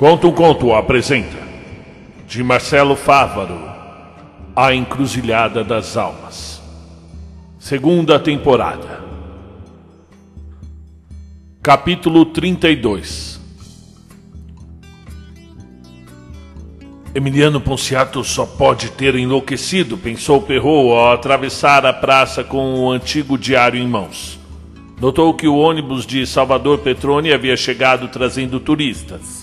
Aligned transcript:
Conta 0.00 0.26
um 0.26 0.32
Conto 0.32 0.72
apresenta, 0.72 1.36
de 2.26 2.42
Marcelo 2.42 2.96
Fávaro, 2.96 3.70
A 4.56 4.74
Encruzilhada 4.74 5.62
das 5.62 5.94
Almas. 5.94 6.62
Segunda 7.58 8.18
temporada. 8.18 9.04
Capítulo 11.62 12.24
32 12.24 13.38
Emiliano 17.14 17.60
Ponciato 17.60 18.24
só 18.24 18.46
pode 18.46 18.92
ter 18.92 19.14
enlouquecido, 19.16 19.98
pensou 19.98 20.40
Perrault 20.40 20.92
ao 20.92 21.12
atravessar 21.12 21.84
a 21.84 21.92
praça 21.92 22.42
com 22.42 22.86
o 22.86 22.90
antigo 22.90 23.36
diário 23.36 23.78
em 23.78 23.86
mãos. 23.86 24.40
Notou 24.98 25.34
que 25.34 25.46
o 25.46 25.58
ônibus 25.58 26.06
de 26.06 26.26
Salvador 26.26 26.78
Petrone 26.78 27.34
havia 27.34 27.54
chegado 27.54 28.08
trazendo 28.08 28.58
turistas. 28.58 29.39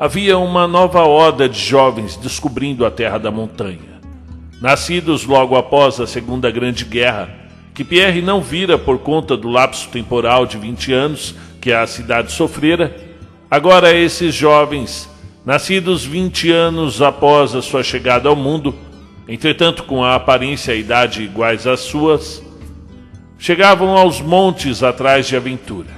Havia 0.00 0.38
uma 0.38 0.68
nova 0.68 1.02
horda 1.02 1.48
de 1.48 1.58
jovens 1.58 2.16
descobrindo 2.16 2.86
a 2.86 2.90
terra 2.90 3.18
da 3.18 3.30
montanha. 3.30 4.00
Nascidos 4.60 5.24
logo 5.24 5.56
após 5.56 6.00
a 6.00 6.06
Segunda 6.06 6.50
Grande 6.50 6.84
Guerra, 6.84 7.28
que 7.74 7.84
Pierre 7.84 8.22
não 8.22 8.40
vira 8.40 8.78
por 8.78 8.98
conta 8.98 9.36
do 9.36 9.48
lapso 9.48 9.88
temporal 9.88 10.46
de 10.46 10.56
20 10.56 10.92
anos 10.92 11.34
que 11.60 11.72
a 11.72 11.86
cidade 11.86 12.32
sofrera, 12.32 12.94
agora 13.50 13.94
esses 13.94 14.34
jovens, 14.34 15.08
nascidos 15.44 16.04
20 16.04 16.50
anos 16.50 17.02
após 17.02 17.54
a 17.54 17.62
sua 17.62 17.82
chegada 17.82 18.28
ao 18.28 18.36
mundo, 18.36 18.74
entretanto 19.28 19.84
com 19.84 20.04
a 20.04 20.14
aparência 20.14 20.74
e 20.74 20.80
idade 20.80 21.22
iguais 21.22 21.66
às 21.66 21.80
suas, 21.80 22.42
Chegavam 23.40 23.96
aos 23.96 24.20
montes 24.20 24.82
atrás 24.82 25.28
de 25.28 25.36
aventura. 25.36 25.97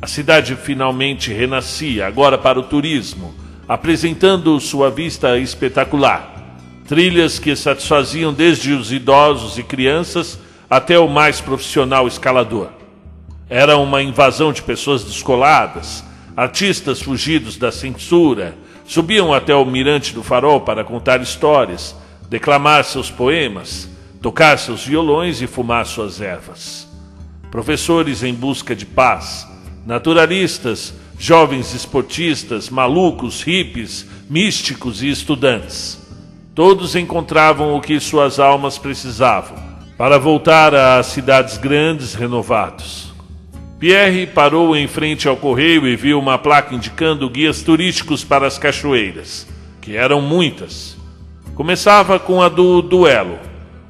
A 0.00 0.06
cidade 0.06 0.54
finalmente 0.54 1.32
renascia, 1.32 2.06
agora 2.06 2.38
para 2.38 2.58
o 2.58 2.62
turismo, 2.62 3.34
apresentando 3.68 4.58
sua 4.60 4.90
vista 4.90 5.36
espetacular. 5.38 6.56
Trilhas 6.86 7.38
que 7.40 7.54
satisfaziam 7.56 8.32
desde 8.32 8.72
os 8.72 8.92
idosos 8.92 9.58
e 9.58 9.62
crianças 9.62 10.38
até 10.70 10.98
o 10.98 11.08
mais 11.08 11.40
profissional 11.40 12.06
escalador. 12.06 12.68
Era 13.50 13.76
uma 13.76 14.00
invasão 14.00 14.52
de 14.52 14.62
pessoas 14.62 15.02
descoladas, 15.02 16.04
artistas 16.36 17.02
fugidos 17.02 17.56
da 17.56 17.72
censura, 17.72 18.54
subiam 18.86 19.34
até 19.34 19.54
o 19.54 19.64
mirante 19.64 20.14
do 20.14 20.22
farol 20.22 20.60
para 20.60 20.84
contar 20.84 21.20
histórias, 21.20 21.96
declamar 22.30 22.84
seus 22.84 23.10
poemas, 23.10 23.88
tocar 24.22 24.58
seus 24.58 24.86
violões 24.86 25.42
e 25.42 25.48
fumar 25.48 25.84
suas 25.86 26.20
ervas. 26.20 26.86
Professores 27.50 28.22
em 28.22 28.34
busca 28.34 28.76
de 28.76 28.86
paz, 28.86 29.47
naturalistas, 29.88 30.92
jovens 31.18 31.72
esportistas, 31.72 32.68
malucos, 32.68 33.42
hippies, 33.42 34.06
místicos 34.28 35.02
e 35.02 35.08
estudantes. 35.08 35.98
Todos 36.54 36.94
encontravam 36.94 37.74
o 37.74 37.80
que 37.80 37.98
suas 37.98 38.38
almas 38.38 38.76
precisavam 38.76 39.56
para 39.96 40.18
voltar 40.18 40.74
às 40.74 41.06
cidades 41.06 41.56
grandes 41.56 42.12
renovados. 42.12 43.14
Pierre 43.78 44.26
parou 44.26 44.76
em 44.76 44.86
frente 44.86 45.26
ao 45.26 45.38
correio 45.38 45.86
e 45.86 45.96
viu 45.96 46.18
uma 46.18 46.36
placa 46.36 46.74
indicando 46.74 47.30
guias 47.30 47.62
turísticos 47.62 48.22
para 48.22 48.46
as 48.46 48.58
cachoeiras, 48.58 49.48
que 49.80 49.96
eram 49.96 50.20
muitas. 50.20 50.98
Começava 51.54 52.18
com 52.18 52.42
a 52.42 52.50
do 52.50 52.82
duelo, 52.82 53.38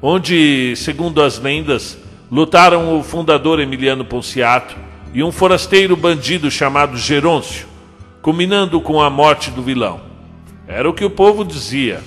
onde, 0.01 0.75
segundo 0.77 1.21
as 1.21 1.37
lendas, 1.37 1.97
lutaram 2.31 2.97
o 2.97 3.03
fundador 3.03 3.59
Emiliano 3.59 4.05
Ponciato 4.05 4.87
e 5.13 5.23
um 5.23 5.31
forasteiro 5.31 5.95
bandido 5.95 6.51
chamado 6.51 6.97
Gerôncio, 6.97 7.67
culminando 8.21 8.79
com 8.79 9.01
a 9.01 9.09
morte 9.09 9.49
do 9.51 9.61
vilão. 9.61 10.01
Era 10.67 10.89
o 10.89 10.93
que 10.93 11.03
o 11.03 11.09
povo 11.09 11.43
dizia. 11.43 12.01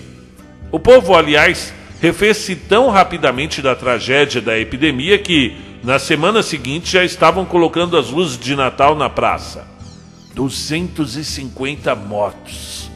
O 0.71 0.79
povo, 0.79 1.15
aliás, 1.15 1.75
refez-se 2.01 2.55
tão 2.55 2.89
rapidamente 2.89 3.61
da 3.61 3.75
tragédia 3.75 4.41
da 4.41 4.59
epidemia 4.59 5.19
que, 5.19 5.57
na 5.83 5.99
semana 5.99 6.43
seguinte, 6.43 6.93
já 6.93 7.05
estavam 7.05 7.45
colocando 7.45 7.97
as 7.97 8.11
luzes 8.11 8.39
de 8.39 8.55
Natal 8.55 8.95
na 8.95 9.11
praça. 9.11 9.67
250 10.35 11.95
mortos. 11.95 12.91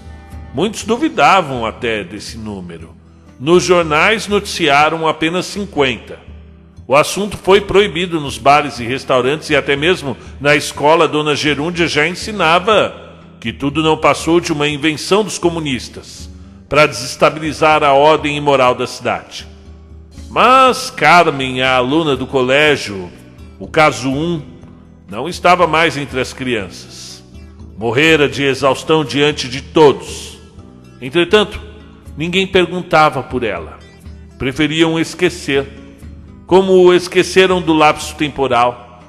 Muitos 0.55 0.85
duvidavam 0.85 1.67
até 1.67 2.03
desse 2.03 2.39
número. 2.39 2.95
Nos 3.39 3.63
jornais 3.63 4.27
noticiaram 4.27 5.07
apenas 5.07 5.47
50. 5.47 6.26
O 6.89 6.95
assunto 6.95 7.37
foi 7.37 7.61
proibido 7.61 8.21
nos 8.21 8.39
bares 8.39 8.79
e 8.79 8.85
restaurantes 8.85 9.51
e 9.51 9.57
até 9.57 9.75
mesmo 9.75 10.17
na 10.41 10.55
escola 10.55 11.09
Dona 11.09 11.35
Gerúndia 11.35 11.89
já 11.89 12.07
ensinava 12.07 12.95
que 13.41 13.53
tudo 13.53 13.83
não 13.83 13.97
passou 13.97 14.41
de 14.41 14.53
uma 14.53 14.69
invenção 14.69 15.25
dos 15.25 15.37
comunistas 15.37 16.31
para 16.69 16.87
desestabilizar 16.87 17.83
a 17.83 17.93
ordem 17.93 18.37
e 18.37 18.41
moral 18.41 18.75
da 18.75 18.87
cidade. 18.87 19.47
Mas 20.31 20.91
Carmen, 20.91 21.63
a 21.63 21.75
aluna 21.77 22.17
do 22.17 22.27
colégio, 22.27 23.11
o 23.59 23.67
caso 23.67 24.09
1, 24.09 24.43
não 25.09 25.29
estava 25.29 25.67
mais 25.67 25.97
entre 25.97 26.21
as 26.21 26.33
crianças. 26.33 27.25
Morrera 27.77 28.29
de 28.29 28.43
exaustão 28.45 29.05
diante 29.05 29.49
de 29.49 29.61
todos. 29.61 30.39
Entretanto, 31.01 31.61
ninguém 32.17 32.47
perguntava 32.47 33.23
por 33.23 33.43
ela. 33.43 33.79
Preferiam 34.39 34.99
esquecer, 34.99 35.67
como 36.47 36.93
esqueceram 36.95 37.61
do 37.61 37.73
lapso 37.73 38.15
temporal 38.15 39.01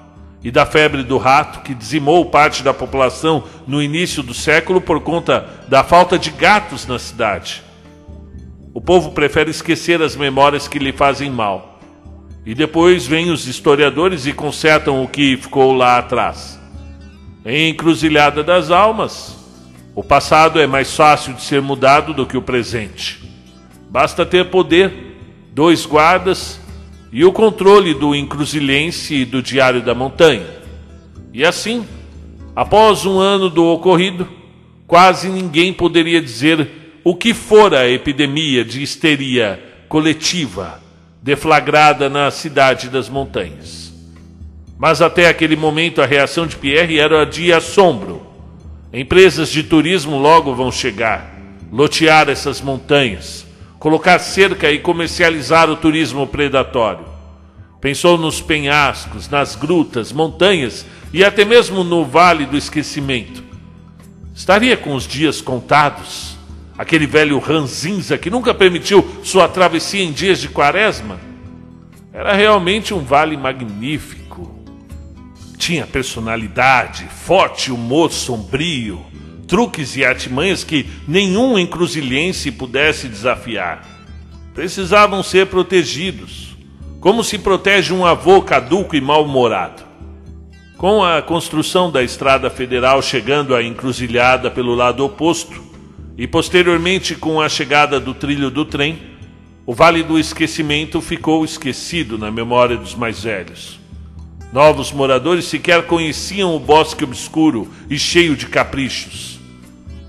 e 0.43 0.49
da 0.49 0.65
febre 0.65 1.03
do 1.03 1.17
rato 1.17 1.61
que 1.61 1.73
dizimou 1.73 2.25
parte 2.25 2.63
da 2.63 2.73
população 2.73 3.43
no 3.67 3.81
início 3.81 4.23
do 4.23 4.33
século 4.33 4.81
por 4.81 5.01
conta 5.01 5.47
da 5.67 5.83
falta 5.83 6.17
de 6.17 6.31
gatos 6.31 6.87
na 6.87 6.97
cidade. 6.97 7.63
O 8.73 8.81
povo 8.81 9.11
prefere 9.11 9.51
esquecer 9.51 10.01
as 10.01 10.15
memórias 10.15 10.67
que 10.67 10.79
lhe 10.79 10.91
fazem 10.91 11.29
mal. 11.29 11.79
E 12.45 12.55
depois 12.55 13.05
vêm 13.05 13.29
os 13.29 13.47
historiadores 13.47 14.25
e 14.25 14.31
consertam 14.31 15.03
o 15.03 15.07
que 15.07 15.35
ficou 15.35 15.73
lá 15.73 15.97
atrás. 15.97 16.59
Em 17.45 17.69
Encruzilhada 17.69 18.43
das 18.43 18.71
Almas, 18.71 19.35
o 19.93 20.03
passado 20.03 20.59
é 20.59 20.67
mais 20.67 20.95
fácil 20.95 21.33
de 21.33 21.41
ser 21.41 21.61
mudado 21.61 22.13
do 22.13 22.25
que 22.25 22.37
o 22.37 22.41
presente. 22.41 23.21
Basta 23.89 24.25
ter 24.25 24.49
poder, 24.49 24.93
dois 25.51 25.85
guardas 25.85 26.59
e 27.12 27.23
o 27.23 27.31
controle 27.31 27.94
do 27.94 28.16
Encruzilhense 28.16 29.16
e 29.16 29.25
do 29.25 29.41
Diário 29.41 29.81
da 29.81 29.95
Montanha. 29.95 30.45
E 31.34 31.45
assim, 31.45 31.85
após 32.56 33.06
um 33.06 33.19
ano 33.19 33.50
do 33.50 33.66
ocorrido, 33.66 34.28
quase 34.85 35.29
ninguém 35.29 35.73
poderia 35.73 36.22
dizer 36.22 37.00
o 37.03 37.16
que 37.16 37.34
fora 37.34 37.79
a 37.79 37.90
epidemia 37.90 38.66
de 38.66 38.81
histeria 38.81 39.63
coletiva 39.88 40.81
deflagrada 41.22 42.09
na 42.09 42.29
cidade 42.29 42.90
das 42.90 43.09
montanhas. 43.09 43.94
Mas 44.78 45.01
até 45.01 45.28
aquele 45.28 45.56
momento 45.56 46.01
a 46.01 46.06
reação 46.06 46.45
de 46.45 46.56
Pierre 46.56 47.00
era 47.00 47.25
de 47.25 47.51
assombro 47.51 48.28
Empresas 48.91 49.50
de 49.50 49.63
turismo 49.63 50.18
logo 50.18 50.56
vão 50.56 50.72
chegar, 50.72 51.31
lotear 51.72 52.29
essas 52.29 52.62
montanhas, 52.62 53.45
colocar 53.87 54.19
cerca 54.19 54.69
e 54.69 54.79
comercializar 54.79 55.69
o 55.69 55.77
turismo 55.77 56.27
predatório. 56.27 57.05
Pensou 57.79 58.17
nos 58.17 58.41
penhascos, 58.41 59.29
nas 59.29 59.55
grutas, 59.55 60.11
montanhas 60.11 60.85
e 61.13 61.23
até 61.23 61.45
mesmo 61.45 61.85
no 61.85 62.03
Vale 62.03 62.45
do 62.45 62.57
Esquecimento. 62.57 63.41
Estaria 64.35 64.75
com 64.75 64.93
os 64.93 65.07
dias 65.07 65.39
contados? 65.39 66.35
Aquele 66.77 67.07
velho 67.07 67.39
ranzinza 67.39 68.17
que 68.17 68.29
nunca 68.29 68.53
permitiu 68.53 69.07
sua 69.23 69.47
travessia 69.47 70.03
em 70.03 70.11
dias 70.11 70.41
de 70.41 70.49
quaresma? 70.49 71.17
Era 72.11 72.33
realmente 72.33 72.93
um 72.93 72.99
vale 72.99 73.37
magnífico 73.37 74.27
tinha 75.57 75.88
personalidade, 75.88 77.06
forte 77.06 77.71
humor 77.71 78.12
sombrio, 78.12 79.03
truques 79.47 79.95
e 79.95 80.03
artimanhas 80.03 80.63
que 80.63 80.85
nenhum 81.07 81.57
encruzilhense 81.57 82.51
pudesse 82.51 83.07
desafiar. 83.07 83.88
Precisavam 84.53 85.23
ser 85.23 85.47
protegidos, 85.47 86.55
como 86.99 87.23
se 87.23 87.38
protege 87.38 87.94
um 87.94 88.05
avô 88.05 88.41
caduco 88.41 88.95
e 88.95 89.01
mal-humorado. 89.01 89.83
Com 90.77 91.03
a 91.03 91.21
construção 91.21 91.89
da 91.89 92.03
estrada 92.03 92.49
federal 92.49 93.01
chegando 93.01 93.55
à 93.55 93.63
encruzilhada 93.63 94.51
pelo 94.51 94.75
lado 94.75 95.03
oposto, 95.03 95.63
e 96.17 96.27
posteriormente 96.27 97.15
com 97.15 97.39
a 97.39 97.47
chegada 97.47 98.00
do 98.00 98.13
trilho 98.13 98.50
do 98.50 98.65
trem, 98.65 99.00
o 99.65 99.73
Vale 99.73 100.01
do 100.01 100.17
Esquecimento 100.17 101.00
ficou 101.01 101.45
esquecido 101.45 102.17
na 102.17 102.31
memória 102.31 102.75
dos 102.75 102.95
mais 102.95 103.23
velhos. 103.23 103.79
Novos 104.51 104.91
moradores 104.91 105.45
sequer 105.45 105.85
conheciam 105.85 106.55
o 106.55 106.59
bosque 106.59 107.03
obscuro 107.03 107.69
e 107.89 108.00
cheio 108.00 108.35
de 108.35 108.47
caprichos. 108.47 109.37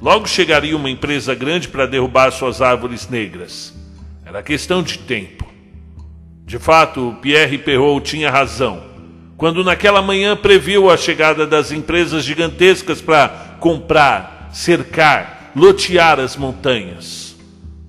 Logo 0.00 0.28
chegaria 0.28 0.76
uma 0.76 0.90
empresa 0.90 1.34
grande 1.34 1.68
para 1.68 1.86
derrubar 1.86 2.30
suas 2.30 2.62
árvores 2.62 3.08
negras. 3.08 3.74
Era 4.24 4.42
questão 4.42 4.82
de 4.82 4.98
tempo. 4.98 5.46
De 6.44 6.58
fato, 6.58 7.16
Pierre 7.20 7.58
Perrault 7.58 8.08
tinha 8.08 8.30
razão 8.30 8.88
quando 9.38 9.62
naquela 9.62 10.02
manhã 10.02 10.36
previu 10.36 10.90
a 10.90 10.96
chegada 10.96 11.46
das 11.46 11.70
empresas 11.70 12.24
gigantescas 12.24 13.00
para 13.00 13.28
comprar, 13.60 14.50
cercar, 14.52 15.52
lotear 15.54 16.18
as 16.18 16.36
montanhas. 16.36 17.36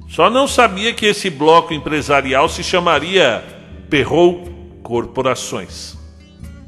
Só 0.08 0.30
não 0.30 0.48
sabia 0.48 0.94
que 0.94 1.08
esse 1.08 1.28
bloco 1.28 1.74
empresarial 1.74 2.48
se 2.48 2.64
chamaria 2.64 3.44
Perrou 3.90 4.48
Corporações. 4.84 5.98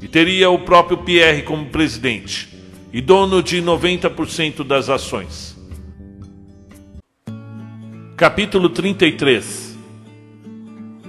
E 0.00 0.08
teria 0.08 0.50
o 0.50 0.58
próprio 0.58 0.98
Pierre 0.98 1.42
como 1.42 1.66
presidente 1.66 2.51
e 2.92 3.00
dono 3.00 3.42
de 3.42 3.62
90% 3.62 4.62
das 4.62 4.90
ações. 4.90 5.56
Capítulo 8.16 8.68
33 8.68 9.78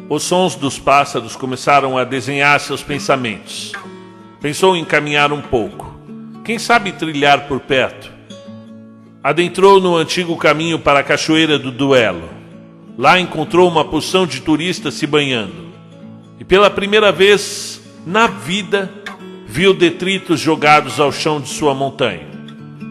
Os 0.08 0.24
sons 0.24 0.56
dos 0.56 0.80
pássaros 0.80 1.36
começaram 1.36 1.98
a 1.98 2.06
desenhar 2.06 2.60
seus 2.62 2.82
pensamentos. 2.82 3.74
Pensou 4.40 4.78
em 4.78 4.86
caminhar 4.86 5.34
um 5.34 5.42
pouco. 5.42 5.94
Quem 6.46 6.58
sabe 6.58 6.94
trilhar 6.94 7.48
por 7.48 7.60
perto? 7.60 8.12
Adentrou 9.22 9.80
no 9.80 9.98
antigo 9.98 10.36
caminho 10.38 10.80
para 10.80 11.00
a 11.00 11.04
Cachoeira 11.04 11.60
do 11.60 11.72
Duelo. 11.72 12.30
Lá 12.98 13.20
encontrou 13.20 13.70
uma 13.70 13.84
porção 13.84 14.26
de 14.26 14.42
turistas 14.42 14.94
se 14.94 15.08
banhando. 15.08 15.72
E 16.40 16.46
pela 16.46 16.70
primeira 16.70 17.12
vez 17.12 17.82
na 18.06 18.28
vida 18.28 19.03
viu 19.54 19.72
detritos 19.72 20.40
jogados 20.40 21.00
ao 21.00 21.12
chão 21.12 21.40
de 21.40 21.48
sua 21.48 21.76
montanha. 21.76 22.26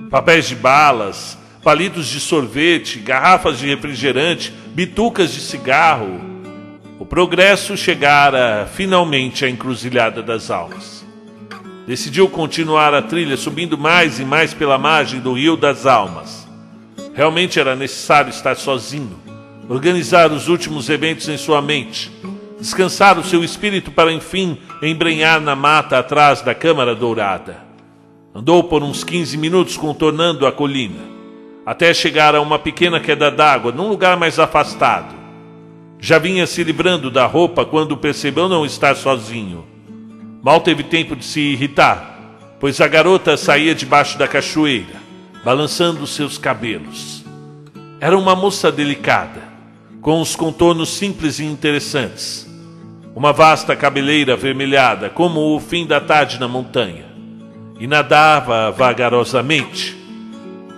Papéis 0.08 0.46
de 0.46 0.54
balas, 0.54 1.36
palitos 1.60 2.06
de 2.06 2.20
sorvete, 2.20 3.00
garrafas 3.00 3.58
de 3.58 3.66
refrigerante, 3.66 4.54
bitucas 4.68 5.34
de 5.34 5.40
cigarro. 5.40 6.20
O 7.00 7.04
progresso 7.04 7.76
chegara 7.76 8.70
finalmente 8.72 9.44
à 9.44 9.50
encruzilhada 9.50 10.22
das 10.22 10.52
almas. 10.52 11.04
Decidiu 11.84 12.28
continuar 12.28 12.94
a 12.94 13.02
trilha 13.02 13.36
subindo 13.36 13.76
mais 13.76 14.20
e 14.20 14.24
mais 14.24 14.54
pela 14.54 14.78
margem 14.78 15.18
do 15.18 15.32
Rio 15.32 15.56
das 15.56 15.84
Almas. 15.84 16.46
Realmente 17.12 17.58
era 17.58 17.74
necessário 17.74 18.30
estar 18.30 18.54
sozinho, 18.54 19.18
organizar 19.68 20.30
os 20.30 20.46
últimos 20.46 20.88
eventos 20.88 21.28
em 21.28 21.36
sua 21.36 21.60
mente, 21.60 22.12
descansar 22.62 23.18
o 23.18 23.24
seu 23.24 23.42
espírito 23.42 23.90
para 23.90 24.12
enfim 24.12 24.56
embrenhar 24.80 25.40
na 25.40 25.56
mata 25.56 25.98
atrás 25.98 26.42
da 26.42 26.54
Câmara 26.54 26.94
Dourada. 26.94 27.56
Andou 28.32 28.62
por 28.62 28.84
uns 28.84 29.02
15 29.02 29.36
minutos 29.36 29.76
contornando 29.76 30.46
a 30.46 30.52
colina, 30.52 31.00
até 31.66 31.92
chegar 31.92 32.36
a 32.36 32.40
uma 32.40 32.60
pequena 32.60 33.00
queda 33.00 33.32
d'água 33.32 33.72
num 33.72 33.88
lugar 33.88 34.16
mais 34.16 34.38
afastado. 34.38 35.12
Já 35.98 36.18
vinha 36.18 36.46
se 36.46 36.62
livrando 36.62 37.10
da 37.10 37.26
roupa 37.26 37.64
quando 37.64 37.96
percebeu 37.96 38.48
não 38.48 38.64
estar 38.64 38.94
sozinho. 38.94 39.66
Mal 40.40 40.60
teve 40.60 40.84
tempo 40.84 41.16
de 41.16 41.24
se 41.24 41.40
irritar, 41.40 42.36
pois 42.60 42.80
a 42.80 42.86
garota 42.86 43.36
saía 43.36 43.74
debaixo 43.74 44.16
da 44.16 44.28
cachoeira, 44.28 45.02
balançando 45.44 46.06
seus 46.06 46.38
cabelos. 46.38 47.24
Era 48.00 48.16
uma 48.16 48.36
moça 48.36 48.70
delicada, 48.70 49.42
com 50.00 50.20
os 50.20 50.36
contornos 50.36 50.90
simples 50.90 51.40
e 51.40 51.44
interessantes. 51.44 52.51
Uma 53.14 53.32
vasta 53.32 53.76
cabeleira 53.76 54.32
avermelhada, 54.32 55.10
como 55.10 55.54
o 55.54 55.60
fim 55.60 55.86
da 55.86 56.00
tarde 56.00 56.40
na 56.40 56.48
montanha. 56.48 57.04
E 57.78 57.86
nadava 57.86 58.70
vagarosamente. 58.70 59.96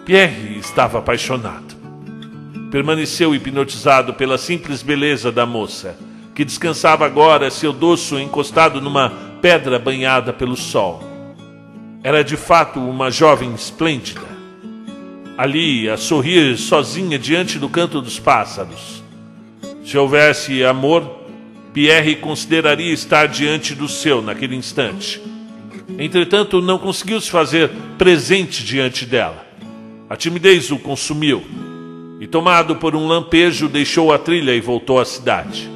Pierre 0.04 0.58
estava 0.58 0.98
apaixonado. 0.98 1.74
Permaneceu 2.70 3.34
hipnotizado 3.34 4.14
pela 4.14 4.36
simples 4.36 4.82
beleza 4.82 5.30
da 5.30 5.46
moça, 5.46 5.96
que 6.34 6.44
descansava 6.44 7.06
agora 7.06 7.50
seu 7.50 7.72
dorso 7.72 8.18
encostado 8.18 8.80
numa 8.80 9.12
pedra 9.40 9.78
banhada 9.78 10.32
pelo 10.32 10.56
sol. 10.56 11.04
Era 12.02 12.24
de 12.24 12.36
fato 12.36 12.80
uma 12.80 13.10
jovem 13.10 13.54
esplêndida. 13.54 14.34
Ali, 15.38 15.88
a 15.88 15.96
sorrir 15.96 16.56
sozinha 16.56 17.18
diante 17.18 17.58
do 17.58 17.68
canto 17.68 18.00
dos 18.00 18.18
pássaros. 18.18 19.02
Se 19.84 19.96
houvesse 19.96 20.64
amor, 20.64 21.23
Pierre 21.74 22.14
consideraria 22.14 22.92
estar 22.92 23.26
diante 23.26 23.74
do 23.74 23.88
seu 23.88 24.22
naquele 24.22 24.54
instante. 24.54 25.20
Entretanto, 25.98 26.62
não 26.62 26.78
conseguiu 26.78 27.20
se 27.20 27.28
fazer 27.28 27.68
presente 27.98 28.64
diante 28.64 29.04
dela. 29.04 29.44
A 30.08 30.16
timidez 30.16 30.70
o 30.70 30.78
consumiu 30.78 31.42
e, 32.20 32.28
tomado 32.28 32.76
por 32.76 32.94
um 32.94 33.08
lampejo, 33.08 33.68
deixou 33.68 34.12
a 34.12 34.18
trilha 34.18 34.54
e 34.54 34.60
voltou 34.60 35.00
à 35.00 35.04
cidade. 35.04 35.68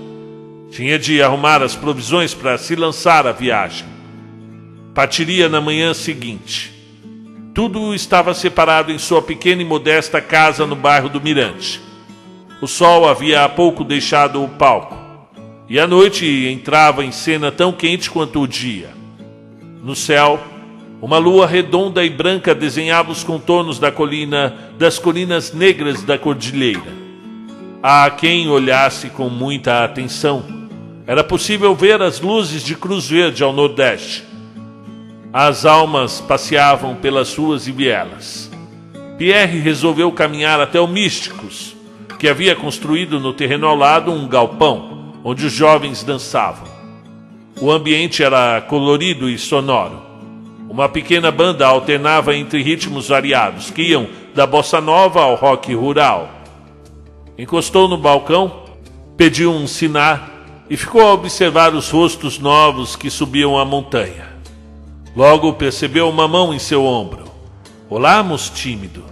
Tinha 0.70 1.00
de 1.00 1.20
arrumar 1.20 1.62
as 1.64 1.74
provisões 1.74 2.32
para 2.32 2.56
se 2.56 2.76
lançar 2.76 3.26
à 3.26 3.32
viagem. 3.32 3.86
Partiria 4.94 5.48
na 5.48 5.60
manhã 5.60 5.92
seguinte. 5.94 6.72
Tudo 7.52 7.92
estava 7.92 8.34
separado 8.34 8.92
em 8.92 8.98
sua 8.98 9.20
pequena 9.20 9.62
e 9.62 9.64
modesta 9.64 10.20
casa 10.20 10.64
no 10.64 10.76
bairro 10.76 11.08
do 11.08 11.20
Mirante. 11.20 11.80
O 12.62 12.68
sol 12.68 13.08
havia 13.08 13.44
há 13.44 13.48
pouco 13.48 13.82
deixado 13.82 14.42
o 14.42 14.48
palco, 14.48 14.97
e 15.68 15.78
a 15.78 15.86
noite 15.86 16.26
entrava 16.46 17.04
em 17.04 17.12
cena 17.12 17.52
tão 17.52 17.72
quente 17.72 18.10
quanto 18.10 18.40
o 18.40 18.48
dia. 18.48 18.90
No 19.82 19.94
céu, 19.94 20.40
uma 21.00 21.18
lua 21.18 21.46
redonda 21.46 22.04
e 22.04 22.10
branca 22.10 22.54
desenhava 22.54 23.12
os 23.12 23.22
contornos 23.22 23.78
da 23.78 23.92
colina, 23.92 24.54
das 24.78 24.98
colinas 24.98 25.52
negras 25.52 26.02
da 26.02 26.18
cordilheira. 26.18 26.96
Há 27.82 28.10
quem 28.10 28.48
olhasse 28.48 29.08
com 29.10 29.28
muita 29.28 29.84
atenção 29.84 30.58
era 31.06 31.24
possível 31.24 31.74
ver 31.74 32.02
as 32.02 32.20
luzes 32.20 32.62
de 32.62 32.74
Cruz 32.74 33.08
Verde 33.08 33.42
ao 33.42 33.52
nordeste. 33.52 34.24
As 35.32 35.64
almas 35.64 36.20
passeavam 36.20 36.96
pelas 36.96 37.34
ruas 37.34 37.66
e 37.66 37.72
vielas. 37.72 38.50
Pierre 39.16 39.58
resolveu 39.58 40.12
caminhar 40.12 40.60
até 40.60 40.78
o 40.78 40.86
Místicos, 40.86 41.74
que 42.18 42.28
havia 42.28 42.54
construído 42.54 43.18
no 43.18 43.32
terreno 43.32 43.66
ao 43.66 43.74
lado 43.74 44.12
um 44.12 44.28
galpão, 44.28 44.87
onde 45.28 45.44
os 45.44 45.52
jovens 45.52 46.02
dançavam. 46.02 46.66
O 47.60 47.70
ambiente 47.70 48.22
era 48.22 48.62
colorido 48.62 49.28
e 49.28 49.36
sonoro. 49.36 50.00
Uma 50.70 50.88
pequena 50.88 51.30
banda 51.30 51.66
alternava 51.66 52.34
entre 52.34 52.62
ritmos 52.62 53.08
variados, 53.08 53.70
que 53.70 53.82
iam 53.82 54.08
da 54.34 54.46
bossa 54.46 54.80
nova 54.80 55.20
ao 55.20 55.34
rock 55.34 55.74
rural. 55.74 56.30
Encostou 57.36 57.86
no 57.86 57.98
balcão, 57.98 58.62
pediu 59.18 59.52
um 59.52 59.66
sinar 59.66 60.30
e 60.70 60.78
ficou 60.78 61.02
a 61.02 61.12
observar 61.12 61.74
os 61.74 61.90
rostos 61.90 62.38
novos 62.38 62.96
que 62.96 63.10
subiam 63.10 63.58
a 63.58 63.66
montanha. 63.66 64.28
Logo 65.14 65.52
percebeu 65.52 66.08
uma 66.08 66.26
mão 66.26 66.54
em 66.54 66.58
seu 66.58 66.86
ombro. 66.86 67.24
Olamos 67.90 68.48
tímido. 68.48 69.04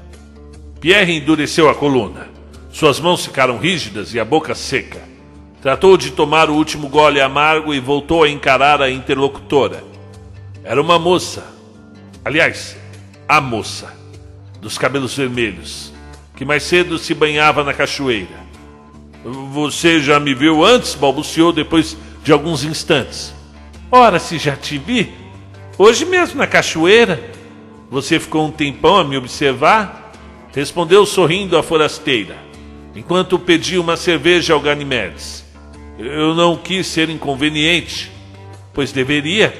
Pierre 0.80 1.18
endureceu 1.18 1.68
a 1.68 1.74
coluna. 1.74 2.30
Suas 2.72 2.98
mãos 2.98 3.22
ficaram 3.22 3.58
rígidas 3.58 4.14
e 4.14 4.20
a 4.20 4.24
boca 4.24 4.54
seca. 4.54 5.05
Tratou 5.66 5.96
de 5.96 6.12
tomar 6.12 6.48
o 6.48 6.54
último 6.54 6.88
gole 6.88 7.20
amargo 7.20 7.74
e 7.74 7.80
voltou 7.80 8.22
a 8.22 8.30
encarar 8.30 8.80
a 8.80 8.88
interlocutora. 8.88 9.82
Era 10.62 10.80
uma 10.80 10.96
moça. 10.96 11.44
Aliás, 12.24 12.76
a 13.26 13.40
moça, 13.40 13.92
dos 14.60 14.78
cabelos 14.78 15.16
vermelhos, 15.16 15.92
que 16.36 16.44
mais 16.44 16.62
cedo 16.62 16.98
se 16.98 17.12
banhava 17.14 17.64
na 17.64 17.74
cachoeira. 17.74 18.46
Você 19.24 19.98
já 19.98 20.20
me 20.20 20.34
viu 20.34 20.64
antes? 20.64 20.94
balbuciou 20.94 21.52
depois 21.52 21.96
de 22.22 22.30
alguns 22.30 22.62
instantes. 22.62 23.34
Ora, 23.90 24.20
se 24.20 24.38
já 24.38 24.54
te 24.54 24.78
vi. 24.78 25.12
Hoje 25.76 26.04
mesmo 26.04 26.38
na 26.38 26.46
cachoeira. 26.46 27.20
Você 27.90 28.20
ficou 28.20 28.46
um 28.46 28.52
tempão 28.52 28.98
a 28.98 29.04
me 29.04 29.16
observar? 29.16 30.12
Respondeu 30.54 31.04
sorrindo 31.04 31.58
a 31.58 31.62
forasteira, 31.64 32.36
enquanto 32.94 33.36
pedia 33.36 33.80
uma 33.80 33.96
cerveja 33.96 34.54
ao 34.54 34.60
Ganimedes. 34.60 35.44
Eu 35.98 36.34
não 36.34 36.56
quis 36.56 36.86
ser 36.86 37.08
inconveniente, 37.08 38.10
pois 38.74 38.92
deveria. 38.92 39.54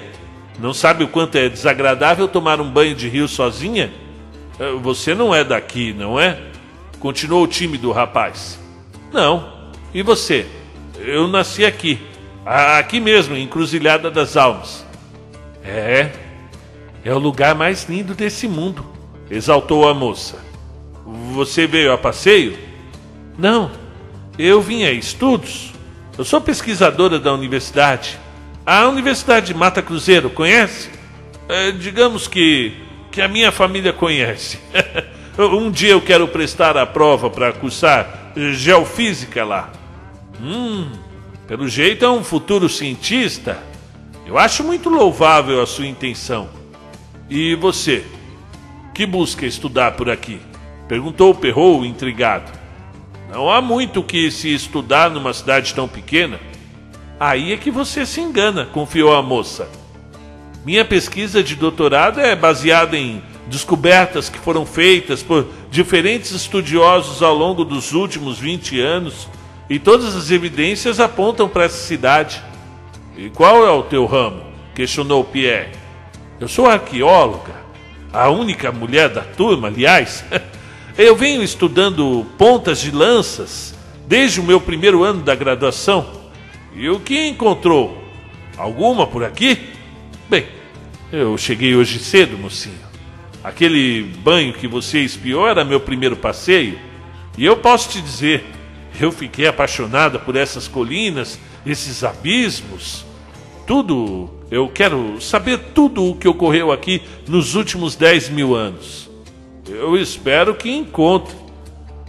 Não 0.59 0.73
sabe 0.75 1.05
o 1.05 1.09
quanto 1.09 1.37
é 1.37 1.49
desagradável 1.49 2.29
tomar 2.29 2.61
um 2.61 2.71
banho 2.71 2.95
de 2.95 3.09
rio 3.09 3.29
sozinha? 3.29 3.93
Eh, 4.59 4.73
você 4.83 5.15
não 5.15 5.35
é 5.35 5.45
daqui, 5.45 5.93
não 5.93 6.19
é? 6.19 6.39
Continuou 6.99 7.47
tímido 7.47 7.89
o 7.89 7.93
rapaz. 7.93 8.59
Não, 9.13 9.71
e 9.95 10.03
você? 10.03 10.47
Eu 10.99 11.29
nasci 11.29 11.65
aqui. 11.65 11.99
Aqui 12.45 13.01
mesmo, 13.01 13.37
em 13.37 13.47
Cruzilhada 13.47 14.11
das 14.11 14.37
Almas. 14.37 14.85
É. 15.65 16.11
É 17.05 17.13
o 17.15 17.19
lugar 17.19 17.55
mais 17.55 17.85
lindo 17.85 18.15
desse 18.15 18.49
mundo, 18.49 18.85
exaltou 19.31 19.89
a 19.89 19.95
moça. 19.95 20.45
Você 21.33 21.67
veio 21.67 21.93
a 21.93 21.99
passeio? 21.99 22.59
Não. 23.39 23.71
Eu 24.39 24.61
vim 24.61 24.85
a 24.85 24.91
estudos. 24.91 25.73
Eu 26.19 26.25
sou 26.25 26.41
pesquisadora 26.41 27.19
da 27.21 27.31
universidade. 27.35 28.19
A 28.65 28.89
Universidade 28.89 29.49
de 29.49 29.55
Mata 29.55 29.83
Cruzeiro, 29.83 30.31
conhece? 30.31 30.89
É, 31.47 31.71
digamos 31.73 32.27
que, 32.27 32.73
que 33.13 33.21
a 33.21 33.29
minha 33.29 33.53
família 33.53 33.93
conhece. 33.93 34.59
um 35.39 35.71
dia 35.71 35.91
eu 35.91 36.01
quero 36.01 36.27
prestar 36.27 36.75
a 36.75 36.87
prova 36.87 37.29
para 37.29 37.53
cursar 37.53 38.33
geofísica 38.35 39.45
lá. 39.45 39.71
Hum, 40.41 40.91
pelo 41.47 41.69
jeito 41.69 42.07
é 42.07 42.11
um 42.11 42.25
futuro 42.25 42.67
cientista. 42.67 43.59
Eu 44.27 44.39
acho 44.39 44.65
muito 44.65 44.89
louvável 44.89 45.61
a 45.61 45.67
sua 45.67 45.87
intenção. 45.87 46.49
E 47.29 47.55
você? 47.57 48.03
Que 48.95 49.05
busca 49.05 49.45
estudar 49.45 49.93
por 49.93 50.09
aqui? 50.09 50.41
Perguntou 50.89 51.35
Perrou, 51.35 51.85
intrigado. 51.85 52.51
Não 53.31 53.51
há 53.51 53.61
muito 53.61 54.03
que 54.03 54.31
se 54.31 54.55
estudar 54.55 55.11
numa 55.11 55.33
cidade 55.33 55.75
tão 55.75 55.89
pequena. 55.89 56.39
Aí 57.19 57.53
é 57.53 57.57
que 57.57 57.71
você 57.71 58.07
se 58.07 58.21
engana, 58.21 58.67
confiou 58.67 59.15
a 59.15 59.23
moça. 59.23 59.69
Minha 60.65 60.85
pesquisa 60.85 61.43
de 61.43 61.55
doutorado 61.55 62.21
é 62.21 62.35
baseada 62.37 62.97
em 62.97 63.23
descobertas 63.47 64.29
que 64.29 64.39
foram 64.39 64.67
feitas 64.67 65.23
por 65.23 65.47
diferentes 65.71 66.33
estudiosos 66.33 67.23
ao 67.23 67.35
longo 67.35 67.65
dos 67.65 67.93
últimos 67.93 68.39
20 68.39 68.81
anos 68.81 69.29
e 69.69 69.79
todas 69.79 70.15
as 70.17 70.31
evidências 70.31 71.01
apontam 71.01 71.49
para 71.49 71.65
essa 71.65 71.79
cidade. 71.79 72.43
E 73.17 73.31
qual 73.31 73.65
é 73.67 73.71
o 73.71 73.83
teu 73.83 74.05
ramo? 74.07 74.43
questionou 74.75 75.25
Pierre. 75.25 75.71
Eu 76.39 76.49
sou 76.49 76.67
arqueóloga, 76.67 77.55
a 78.13 78.29
única 78.29 78.71
mulher 78.71 79.09
da 79.09 79.23
turma, 79.23 79.69
aliás. 79.69 80.23
Eu 80.99 81.15
venho 81.15 81.43
estudando 81.43 82.25
pontas 82.39 82.81
de 82.81 82.91
lanças 82.91 83.75
desde 84.09 84.41
o 84.41 84.43
meu 84.43 84.59
primeiro 84.59 85.05
ano 85.05 85.23
da 85.23 85.35
graduação. 85.35 86.07
E 86.75 86.89
o 86.89 86.99
que 86.99 87.29
encontrou? 87.29 88.03
Alguma 88.57 89.07
por 89.07 89.23
aqui? 89.23 89.59
Bem, 90.27 90.47
eu 91.13 91.37
cheguei 91.37 91.77
hoje 91.77 91.99
cedo, 91.99 92.39
mocinho. 92.39 92.79
Aquele 93.45 94.05
banho 94.05 94.55
que 94.55 94.67
você 94.67 95.01
espiou 95.01 95.47
era 95.47 95.67
meu 95.67 95.81
primeiro 95.81 96.17
passeio. 96.17 96.79
E 97.37 97.45
eu 97.45 97.59
posso 97.59 97.91
te 97.91 98.01
dizer, 98.01 98.47
eu 98.99 99.13
fiquei 99.13 99.47
apaixonada 99.47 100.19
por 100.19 100.35
essas 100.35 100.67
colinas, 100.67 101.39
esses 101.67 102.05
abismos. 102.05 103.05
Tudo, 103.67 104.31
eu 104.51 104.67
quero 104.67 105.21
saber 105.21 105.59
tudo 105.75 106.03
o 106.03 106.17
que 106.17 106.27
ocorreu 106.27 106.73
aqui 106.73 107.03
nos 107.29 107.55
últimos 107.55 107.97
10 107.97 108.31
mil 108.31 108.55
anos. 108.55 109.06
Eu 109.69 109.97
espero 109.97 110.55
que 110.55 110.71
encontre. 110.71 111.35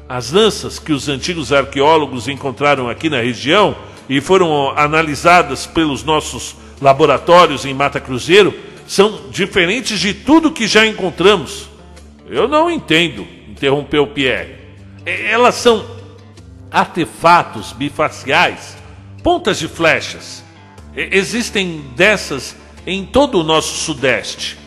As 0.07 0.31
lanças 0.31 0.79
que 0.79 0.93
os 0.93 1.09
antigos 1.09 1.51
arqueólogos 1.51 2.27
encontraram 2.27 2.89
aqui 2.89 3.09
na 3.09 3.19
região 3.19 3.75
e 4.07 4.21
foram 4.21 4.69
analisadas 4.77 5.65
pelos 5.65 6.03
nossos 6.03 6.55
laboratórios 6.81 7.65
em 7.65 7.73
Mata 7.73 7.99
Cruzeiro 7.99 8.53
são 8.87 9.29
diferentes 9.29 9.99
de 9.99 10.13
tudo 10.13 10.51
que 10.51 10.65
já 10.65 10.85
encontramos. 10.85 11.67
Eu 12.29 12.47
não 12.47 12.71
entendo, 12.71 13.27
interrompeu 13.49 14.07
Pierre. 14.07 14.55
Elas 15.05 15.55
são 15.55 15.85
artefatos 16.71 17.73
bifaciais, 17.73 18.77
pontas 19.21 19.59
de 19.59 19.67
flechas. 19.67 20.43
Existem 20.95 21.83
dessas 21.95 22.55
em 22.85 23.05
todo 23.05 23.39
o 23.39 23.43
nosso 23.43 23.77
sudeste. 23.77 24.57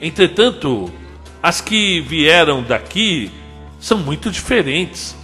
Entretanto, 0.00 0.90
as 1.46 1.60
que 1.60 2.00
vieram 2.00 2.60
daqui 2.60 3.30
são 3.78 3.98
muito 3.98 4.32
diferentes. 4.32 5.14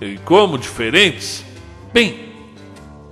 E 0.00 0.16
como 0.24 0.56
diferentes? 0.56 1.44
Bem, 1.92 2.30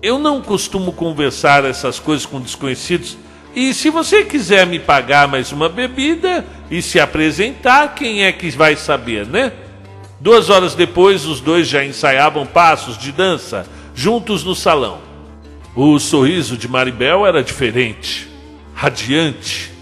eu 0.01 0.19
não 0.19 0.41
costumo 0.41 0.91
conversar 0.91 1.67
essas 1.67 1.99
coisas 1.99 2.25
com 2.25 2.41
desconhecidos. 2.41 3.19
E 3.55 3.75
se 3.75 3.91
você 3.91 4.25
quiser 4.25 4.67
me 4.67 4.79
pagar 4.79 5.29
mais 5.29 5.53
uma 5.53 5.69
bebida 5.69 6.43
e 6.71 6.81
se 6.81 6.99
apresentar, 6.99 7.95
quem 7.95 8.25
é 8.25 8.33
que 8.33 8.49
vai 8.53 8.77
saber, 8.77 9.27
né? 9.27 9.53
Duas 10.19 10.49
horas 10.49 10.75
depois, 10.75 11.27
os 11.27 11.43
dois 11.43 11.69
já 11.69 11.85
ensaiavam 11.85 12.47
passos 12.47 12.97
de 12.97 13.13
dança 13.13 13.69
juntos 13.95 14.43
no 14.43 14.55
salão. 14.55 15.03
O 15.77 15.99
sorriso 15.99 16.57
de 16.57 16.67
Maribel 16.67 17.27
era 17.27 17.45
diferente, 17.45 18.27
radiante, 18.75 19.74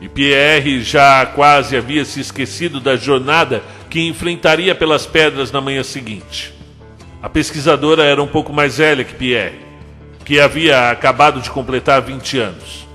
e 0.00 0.08
Pierre 0.08 0.82
já 0.82 1.26
quase 1.26 1.76
havia 1.76 2.04
se 2.04 2.20
esquecido 2.20 2.80
da 2.80 2.96
jornada 2.96 3.62
que 3.90 4.00
enfrentaria 4.00 4.74
pelas 4.74 5.06
pedras 5.06 5.52
na 5.52 5.60
manhã 5.60 5.82
seguinte. 5.82 6.54
A 7.22 7.28
pesquisadora 7.28 8.02
era 8.02 8.22
um 8.22 8.26
pouco 8.26 8.52
mais 8.52 8.78
velha 8.78 9.04
que 9.04 9.14
Pierre, 9.14 9.60
que 10.24 10.40
havia 10.40 10.90
acabado 10.90 11.40
de 11.42 11.50
completar 11.50 12.00
20 12.00 12.38
anos. 12.38 12.88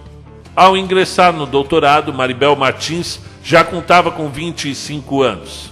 Ao 0.56 0.76
ingressar 0.76 1.32
no 1.32 1.46
doutorado, 1.46 2.14
Maribel 2.14 2.56
Martins 2.56 3.20
já 3.44 3.64
contava 3.64 4.10
com 4.10 4.30
25 4.30 5.22
anos. 5.22 5.72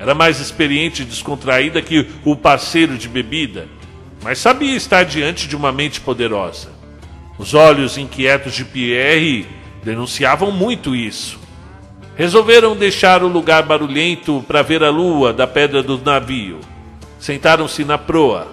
Era 0.00 0.14
mais 0.14 0.40
experiente 0.40 1.02
e 1.02 1.04
descontraída 1.04 1.80
que 1.80 2.08
o 2.24 2.34
parceiro 2.34 2.98
de 2.98 3.08
bebida, 3.08 3.68
mas 4.20 4.38
sabia 4.38 4.74
estar 4.74 5.04
diante 5.04 5.46
de 5.46 5.54
uma 5.54 5.70
mente 5.70 6.00
poderosa. 6.00 6.70
Os 7.38 7.54
olhos 7.54 7.96
inquietos 7.96 8.52
de 8.54 8.64
Pierre 8.64 9.46
denunciavam 9.82 10.50
muito 10.50 10.94
isso. 10.94 11.38
Resolveram 12.14 12.76
deixar 12.76 13.22
o 13.22 13.28
lugar 13.28 13.62
barulhento 13.64 14.44
para 14.46 14.62
ver 14.62 14.82
a 14.82 14.90
lua 14.90 15.32
da 15.32 15.46
pedra 15.46 15.82
do 15.82 15.98
navio. 15.98 16.60
Sentaram-se 17.18 17.84
na 17.84 17.96
proa 17.96 18.48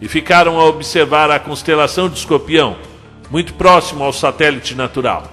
e 0.00 0.08
ficaram 0.08 0.58
a 0.58 0.64
observar 0.64 1.30
a 1.30 1.38
constelação 1.38 2.08
de 2.08 2.18
Escorpião, 2.18 2.76
muito 3.30 3.54
próximo 3.54 4.04
ao 4.04 4.12
satélite 4.12 4.74
natural. 4.74 5.24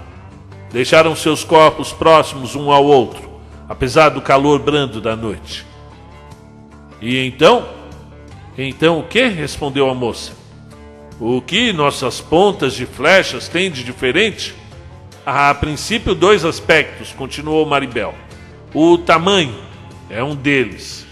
Deixaram 0.71 1.15
seus 1.15 1.43
corpos 1.43 1.91
próximos 1.91 2.55
um 2.55 2.71
ao 2.71 2.85
outro, 2.85 3.29
apesar 3.67 4.09
do 4.09 4.21
calor 4.21 4.59
brando 4.59 5.01
da 5.01 5.15
noite. 5.15 5.65
E 7.01 7.17
então? 7.25 7.67
Então 8.57 8.99
o 8.99 9.03
que? 9.03 9.27
respondeu 9.27 9.89
a 9.89 9.93
moça. 9.93 10.33
O 11.19 11.41
que 11.41 11.73
nossas 11.73 12.21
pontas 12.21 12.73
de 12.73 12.85
flechas 12.85 13.47
têm 13.47 13.69
de 13.71 13.83
diferente? 13.83 14.60
A 15.25 15.53
princípio 15.53 16.15
dois 16.15 16.43
aspectos, 16.43 17.13
continuou 17.13 17.65
Maribel. 17.65 18.15
O 18.73 18.97
tamanho 18.97 19.55
é 20.09 20.23
um 20.23 20.35
deles. 20.35 21.05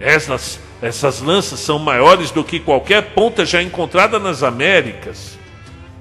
Essas, 0.00 0.58
essas 0.80 1.20
lanças 1.20 1.60
são 1.60 1.78
maiores 1.78 2.30
do 2.30 2.44
que 2.44 2.60
qualquer 2.60 3.14
ponta 3.14 3.44
já 3.44 3.62
encontrada 3.62 4.18
nas 4.18 4.42
Américas. 4.42 5.38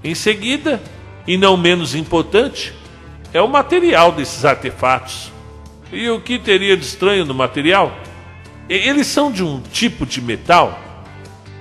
Em 0.04 0.16
seguida, 0.16 0.82
e 1.28 1.38
não 1.38 1.58
menos 1.58 1.96
importante, 1.96 2.74
é 3.34 3.42
o 3.42 3.48
material 3.48 4.12
desses 4.12 4.46
artefatos. 4.46 5.32
E 5.92 6.10
o 6.10 6.22
que 6.22 6.40
teria 6.40 6.78
de 6.78 6.86
estranho 6.86 7.26
no 7.26 7.34
material? 7.34 7.96
Eles 8.70 9.08
são 9.08 9.32
de 9.32 9.44
um 9.44 9.62
tipo 9.62 10.06
de 10.06 10.22
metal. 10.22 10.80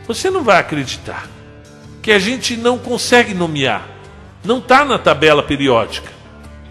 Você 0.07 0.31
não 0.31 0.43
vai 0.43 0.59
acreditar 0.59 1.29
que 2.03 2.13
a 2.13 2.19
gente 2.19 2.57
não 2.57 2.79
consegue 2.79 3.33
nomear 3.33 3.94
não 4.45 4.59
está 4.59 4.85
na 4.85 4.99
tabela 4.99 5.43
periódica. 5.43 6.13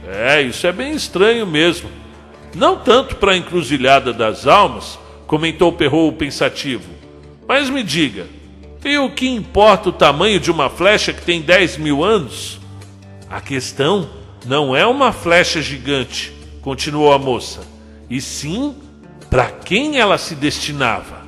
É, 0.08 0.42
isso 0.42 0.68
é 0.68 0.72
bem 0.72 0.94
estranho 0.94 1.48
mesmo. 1.48 1.90
Não 2.54 2.78
tanto 2.78 3.16
para 3.16 3.32
a 3.32 3.38
encruzilhada 3.38 4.14
das 4.14 4.46
almas, 4.46 5.00
comentou 5.26 5.72
Perrou 5.72 6.12
pensativo. 6.14 6.88
Mas 7.48 7.70
me 7.70 7.84
diga, 7.84 8.28
e 8.86 8.98
o 8.98 9.10
que 9.10 9.28
importa 9.28 9.90
o 9.90 9.94
tamanho 9.94 10.40
de 10.40 10.52
uma 10.52 10.70
flecha 10.70 11.14
que 11.14 11.22
tem 11.22 11.42
10 11.42 11.78
mil 11.78 12.04
anos? 12.04 12.60
A 13.30 13.42
questão 13.42 14.10
não 14.46 14.76
é 14.76 14.86
uma 14.86 15.12
flecha 15.12 15.62
gigante, 15.62 16.34
continuou 16.62 17.12
a 17.14 17.18
moça, 17.18 17.62
e 18.10 18.22
sim 18.22 18.76
para 19.30 19.46
quem 19.50 19.98
ela 19.98 20.18
se 20.18 20.36
destinava. 20.36 21.24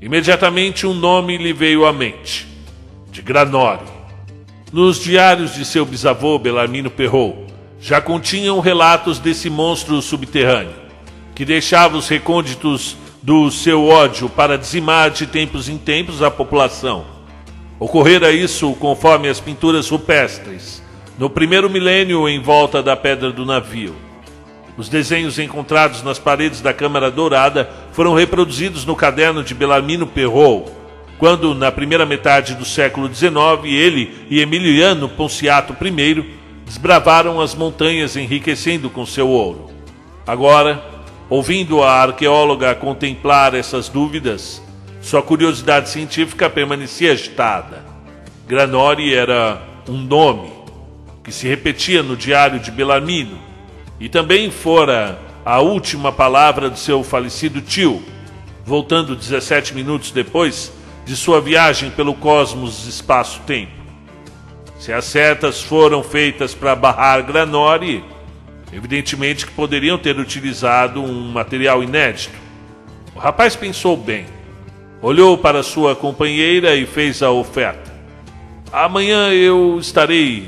Imediatamente 0.00 0.86
um 0.86 0.94
nome 0.94 1.36
lhe 1.36 1.52
veio 1.52 1.84
à 1.84 1.92
mente: 1.92 2.46
de 3.10 3.20
Granore. 3.22 3.97
Nos 4.70 4.98
diários 4.98 5.54
de 5.54 5.64
seu 5.64 5.86
bisavô 5.86 6.38
Belarmino 6.38 6.90
Perrault, 6.90 7.38
já 7.80 8.02
continham 8.02 8.60
relatos 8.60 9.18
desse 9.18 9.48
monstro 9.48 10.02
subterrâneo, 10.02 10.74
que 11.34 11.42
deixava 11.42 11.96
os 11.96 12.06
recônditos 12.06 12.94
do 13.22 13.50
seu 13.50 13.86
ódio 13.86 14.28
para 14.28 14.58
dizimar 14.58 15.10
de 15.10 15.26
tempos 15.26 15.70
em 15.70 15.78
tempos 15.78 16.22
a 16.22 16.30
população. 16.30 17.06
Ocorrera 17.80 18.30
isso 18.30 18.74
conforme 18.74 19.30
as 19.30 19.40
pinturas 19.40 19.88
rupestres, 19.88 20.82
no 21.18 21.30
primeiro 21.30 21.70
milênio 21.70 22.28
em 22.28 22.38
volta 22.38 22.82
da 22.82 22.94
pedra 22.94 23.32
do 23.32 23.46
navio. 23.46 23.94
Os 24.76 24.90
desenhos 24.90 25.38
encontrados 25.38 26.02
nas 26.02 26.18
paredes 26.18 26.60
da 26.60 26.74
Câmara 26.74 27.10
Dourada 27.10 27.70
foram 27.92 28.12
reproduzidos 28.12 28.84
no 28.84 28.94
caderno 28.94 29.42
de 29.42 29.54
Belarmino 29.54 30.06
Perrault, 30.06 30.70
quando, 31.18 31.52
na 31.52 31.72
primeira 31.72 32.06
metade 32.06 32.54
do 32.54 32.64
século 32.64 33.12
XIX, 33.12 33.34
ele 33.64 34.26
e 34.30 34.40
Emiliano 34.40 35.08
Ponciato 35.08 35.76
I 35.84 36.24
desbravaram 36.64 37.40
as 37.40 37.54
montanhas 37.56 38.16
enriquecendo 38.16 38.88
com 38.88 39.04
seu 39.04 39.28
ouro. 39.28 39.68
Agora, 40.24 40.84
ouvindo 41.28 41.82
a 41.82 41.90
arqueóloga 41.90 42.74
contemplar 42.74 43.54
essas 43.54 43.88
dúvidas, 43.88 44.62
sua 45.00 45.20
curiosidade 45.20 45.88
científica 45.88 46.48
permanecia 46.48 47.12
agitada. 47.12 47.84
Granori 48.46 49.12
era 49.12 49.60
um 49.88 49.96
nome 49.96 50.50
que 51.24 51.32
se 51.32 51.48
repetia 51.48 52.02
no 52.02 52.16
diário 52.16 52.60
de 52.60 52.70
Belarmino 52.70 53.38
e 53.98 54.08
também 54.08 54.50
fora 54.50 55.18
a 55.44 55.60
última 55.60 56.12
palavra 56.12 56.70
de 56.70 56.78
seu 56.78 57.02
falecido 57.02 57.60
tio. 57.60 58.02
Voltando 58.64 59.16
17 59.16 59.74
minutos 59.74 60.10
depois, 60.10 60.72
de 61.08 61.16
sua 61.16 61.40
viagem 61.40 61.90
pelo 61.90 62.12
cosmos 62.12 62.86
espaço-tempo. 62.86 63.72
Se 64.78 64.92
as 64.92 65.06
setas 65.06 65.62
foram 65.62 66.02
feitas 66.02 66.54
para 66.54 66.76
barrar 66.76 67.22
Granori, 67.22 68.04
evidentemente 68.70 69.46
que 69.46 69.52
poderiam 69.52 69.96
ter 69.96 70.18
utilizado 70.18 71.02
um 71.02 71.32
material 71.32 71.82
inédito. 71.82 72.34
O 73.16 73.18
rapaz 73.18 73.56
pensou 73.56 73.96
bem. 73.96 74.26
Olhou 75.00 75.38
para 75.38 75.62
sua 75.62 75.96
companheira 75.96 76.76
e 76.76 76.84
fez 76.84 77.22
a 77.22 77.30
oferta. 77.30 77.90
Amanhã 78.70 79.32
eu 79.32 79.78
estarei. 79.80 80.46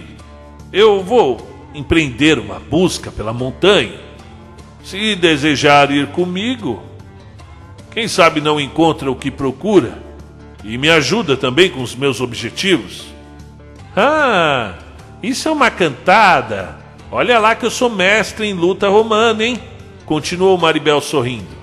Eu 0.70 1.02
vou 1.02 1.70
empreender 1.74 2.38
uma 2.38 2.60
busca 2.60 3.10
pela 3.10 3.32
montanha. 3.32 3.98
Se 4.84 5.16
desejar 5.16 5.90
ir 5.90 6.08
comigo, 6.08 6.82
quem 7.92 8.06
sabe 8.06 8.42
não 8.42 8.60
encontra 8.60 9.10
o 9.10 9.16
que 9.16 9.30
procura 9.30 10.09
e 10.62 10.76
me 10.76 10.90
ajuda 10.90 11.36
também 11.36 11.70
com 11.70 11.82
os 11.82 11.94
meus 11.94 12.20
objetivos. 12.20 13.06
Ah, 13.96 14.74
isso 15.22 15.48
é 15.48 15.52
uma 15.52 15.70
cantada. 15.70 16.78
Olha 17.10 17.38
lá 17.38 17.54
que 17.54 17.66
eu 17.66 17.70
sou 17.70 17.90
mestre 17.90 18.46
em 18.46 18.54
luta 18.54 18.88
romana, 18.88 19.44
hein? 19.44 19.60
Continuou 20.06 20.56
Maribel 20.56 21.00
sorrindo. 21.00 21.60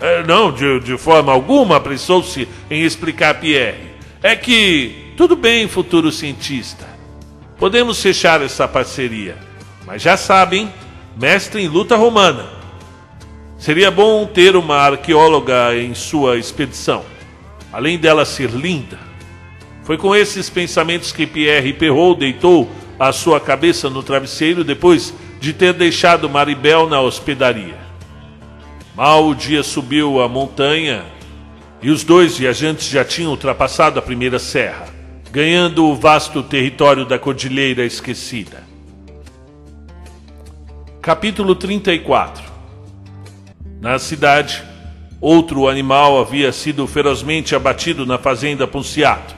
É, 0.00 0.22
não, 0.24 0.50
de, 0.52 0.80
de 0.80 0.98
forma 0.98 1.32
alguma, 1.32 1.76
apressou-se 1.76 2.48
em 2.70 2.82
explicar 2.82 3.40
Pierre. 3.40 3.92
É 4.22 4.34
que, 4.34 5.12
tudo 5.16 5.36
bem, 5.36 5.68
futuro 5.68 6.10
cientista. 6.10 6.86
Podemos 7.58 8.02
fechar 8.02 8.42
essa 8.42 8.66
parceria. 8.66 9.36
Mas 9.86 10.02
já 10.02 10.16
sabem, 10.16 10.72
mestre 11.16 11.62
em 11.62 11.68
luta 11.68 11.96
romana. 11.96 12.46
Seria 13.56 13.90
bom 13.90 14.26
ter 14.26 14.56
uma 14.56 14.76
arqueóloga 14.76 15.76
em 15.76 15.94
sua 15.94 16.36
expedição. 16.36 17.11
Além 17.72 17.98
dela 17.98 18.24
ser 18.24 18.50
linda. 18.50 18.98
Foi 19.82 19.96
com 19.96 20.14
esses 20.14 20.50
pensamentos 20.50 21.10
que 21.10 21.26
Pierre 21.26 21.72
Perrault 21.72 22.20
deitou 22.20 22.70
a 22.98 23.10
sua 23.12 23.40
cabeça 23.40 23.90
no 23.90 24.02
travesseiro 24.02 24.62
depois 24.62 25.12
de 25.40 25.52
ter 25.52 25.72
deixado 25.72 26.28
Maribel 26.30 26.88
na 26.88 27.00
hospedaria. 27.00 27.76
Mal 28.94 29.26
o 29.26 29.34
dia 29.34 29.62
subiu 29.62 30.20
a 30.20 30.28
montanha 30.28 31.04
e 31.82 31.90
os 31.90 32.04
dois 32.04 32.38
viajantes 32.38 32.88
já 32.88 33.04
tinham 33.04 33.30
ultrapassado 33.32 33.98
a 33.98 34.02
primeira 34.02 34.38
serra, 34.38 34.86
ganhando 35.32 35.84
o 35.86 35.96
vasto 35.96 36.42
território 36.42 37.04
da 37.04 37.18
Cordilheira 37.18 37.84
Esquecida. 37.84 38.62
Capítulo 41.00 41.56
34 41.56 42.44
Na 43.80 43.98
cidade, 43.98 44.62
outro 45.22 45.68
animal 45.68 46.20
havia 46.20 46.50
sido 46.50 46.84
ferozmente 46.88 47.54
abatido 47.54 48.04
na 48.04 48.18
fazenda 48.18 48.66
Punciato. 48.66 49.36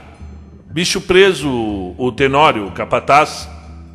Bicho 0.65 0.99
preso, 0.99 1.47
o 1.95 2.11
Tenório, 2.11 2.71
capataz, 2.71 3.47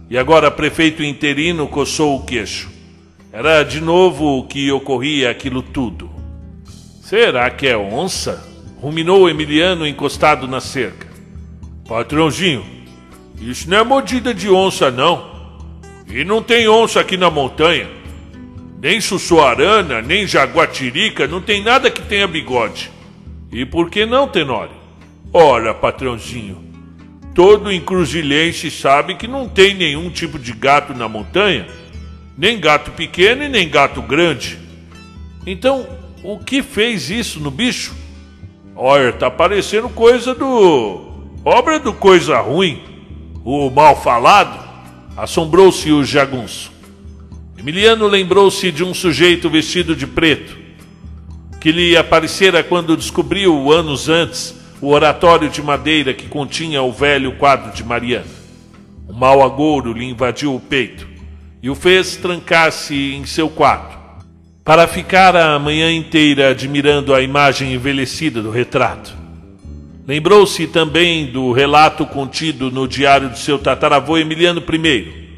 e 0.08 0.16
agora 0.16 0.50
prefeito 0.50 1.02
interino, 1.02 1.66
coçou 1.66 2.16
o 2.16 2.24
queixo. 2.24 2.70
Era 3.32 3.64
de 3.64 3.80
novo 3.80 4.38
o 4.38 4.46
que 4.46 4.70
ocorria 4.70 5.30
aquilo 5.30 5.62
tudo. 5.62 6.08
Será 7.02 7.50
que 7.50 7.66
é 7.66 7.76
onça? 7.76 8.48
Ruminou 8.80 9.28
Emiliano 9.28 9.86
encostado 9.86 10.46
na 10.46 10.60
cerca. 10.60 11.08
Patrãozinho, 11.88 12.64
isso 13.40 13.68
não 13.68 13.78
é 13.78 13.84
mordida 13.84 14.32
de 14.32 14.48
onça, 14.48 14.92
não. 14.92 15.28
E 16.08 16.24
não 16.24 16.40
tem 16.40 16.68
onça 16.68 17.00
aqui 17.00 17.16
na 17.16 17.30
montanha. 17.30 17.99
Nem 18.80 18.98
sussuarana, 19.00 20.00
nem 20.00 20.26
jaguatirica, 20.26 21.26
não 21.26 21.42
tem 21.42 21.62
nada 21.62 21.90
que 21.90 22.00
tenha 22.00 22.26
bigode. 22.26 22.90
E 23.52 23.66
por 23.66 23.90
que 23.90 24.06
não, 24.06 24.26
Tenório? 24.26 24.74
Ora, 25.32 25.74
patrãozinho, 25.74 26.64
todo 27.34 27.70
encruzilhense 27.70 28.70
sabe 28.70 29.16
que 29.16 29.28
não 29.28 29.46
tem 29.46 29.74
nenhum 29.74 30.08
tipo 30.08 30.38
de 30.38 30.52
gato 30.52 30.94
na 30.94 31.08
montanha, 31.08 31.66
nem 32.38 32.58
gato 32.58 32.90
pequeno 32.92 33.42
e 33.42 33.48
nem 33.48 33.68
gato 33.68 34.00
grande. 34.00 34.58
Então, 35.46 35.86
o 36.24 36.38
que 36.38 36.62
fez 36.62 37.10
isso 37.10 37.38
no 37.38 37.50
bicho? 37.50 37.94
Olha, 38.74 39.12
tá 39.12 39.30
parecendo 39.30 39.90
coisa 39.90 40.34
do. 40.34 41.02
obra 41.44 41.78
do 41.78 41.92
coisa 41.92 42.40
ruim, 42.40 42.82
o 43.44 43.68
mal 43.68 44.00
falado. 44.00 44.58
Assombrou-se 45.16 45.92
o 45.92 46.02
jagunço. 46.02 46.69
Emiliano 47.60 48.06
lembrou-se 48.06 48.72
de 48.72 48.82
um 48.82 48.94
sujeito 48.94 49.50
vestido 49.50 49.94
de 49.94 50.06
preto, 50.06 50.56
que 51.60 51.70
lhe 51.70 51.94
aparecera 51.94 52.64
quando 52.64 52.96
descobriu, 52.96 53.70
anos 53.70 54.08
antes, 54.08 54.58
o 54.80 54.88
oratório 54.88 55.50
de 55.50 55.60
madeira 55.60 56.14
que 56.14 56.26
continha 56.26 56.80
o 56.80 56.90
velho 56.90 57.32
quadro 57.32 57.70
de 57.74 57.84
Mariana. 57.84 58.24
Um 59.06 59.12
mau 59.12 59.42
agouro 59.42 59.92
lhe 59.92 60.06
invadiu 60.06 60.54
o 60.54 60.58
peito 60.58 61.06
e 61.62 61.68
o 61.68 61.74
fez 61.74 62.16
trancar-se 62.16 62.94
em 63.12 63.26
seu 63.26 63.50
quarto, 63.50 63.98
para 64.64 64.86
ficar 64.86 65.36
a 65.36 65.58
manhã 65.58 65.92
inteira 65.92 66.48
admirando 66.48 67.14
a 67.14 67.20
imagem 67.20 67.74
envelhecida 67.74 68.40
do 68.40 68.50
retrato. 68.50 69.14
Lembrou-se 70.08 70.66
também 70.68 71.26
do 71.26 71.52
relato 71.52 72.06
contido 72.06 72.70
no 72.70 72.88
diário 72.88 73.28
de 73.28 73.38
seu 73.38 73.58
tataravô 73.58 74.16
Emiliano 74.16 74.62
I, 74.62 75.29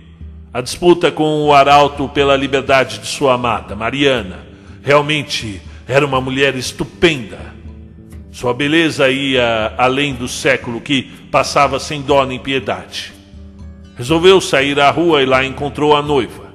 a 0.52 0.60
disputa 0.60 1.10
com 1.10 1.44
o 1.44 1.54
arauto 1.54 2.08
pela 2.10 2.36
liberdade 2.36 2.98
de 2.98 3.06
sua 3.06 3.34
amada, 3.34 3.74
Mariana. 3.74 4.40
Realmente 4.82 5.62
era 5.88 6.04
uma 6.04 6.20
mulher 6.20 6.54
estupenda. 6.56 7.38
Sua 8.30 8.52
beleza 8.52 9.08
ia 9.08 9.74
além 9.78 10.14
do 10.14 10.28
século 10.28 10.80
que 10.80 11.04
passava 11.30 11.80
sem 11.80 12.02
dó 12.02 12.26
nem 12.26 12.38
piedade. 12.38 13.14
Resolveu 13.96 14.40
sair 14.40 14.78
à 14.78 14.90
rua 14.90 15.22
e 15.22 15.26
lá 15.26 15.42
encontrou 15.42 15.96
a 15.96 16.02
noiva. 16.02 16.52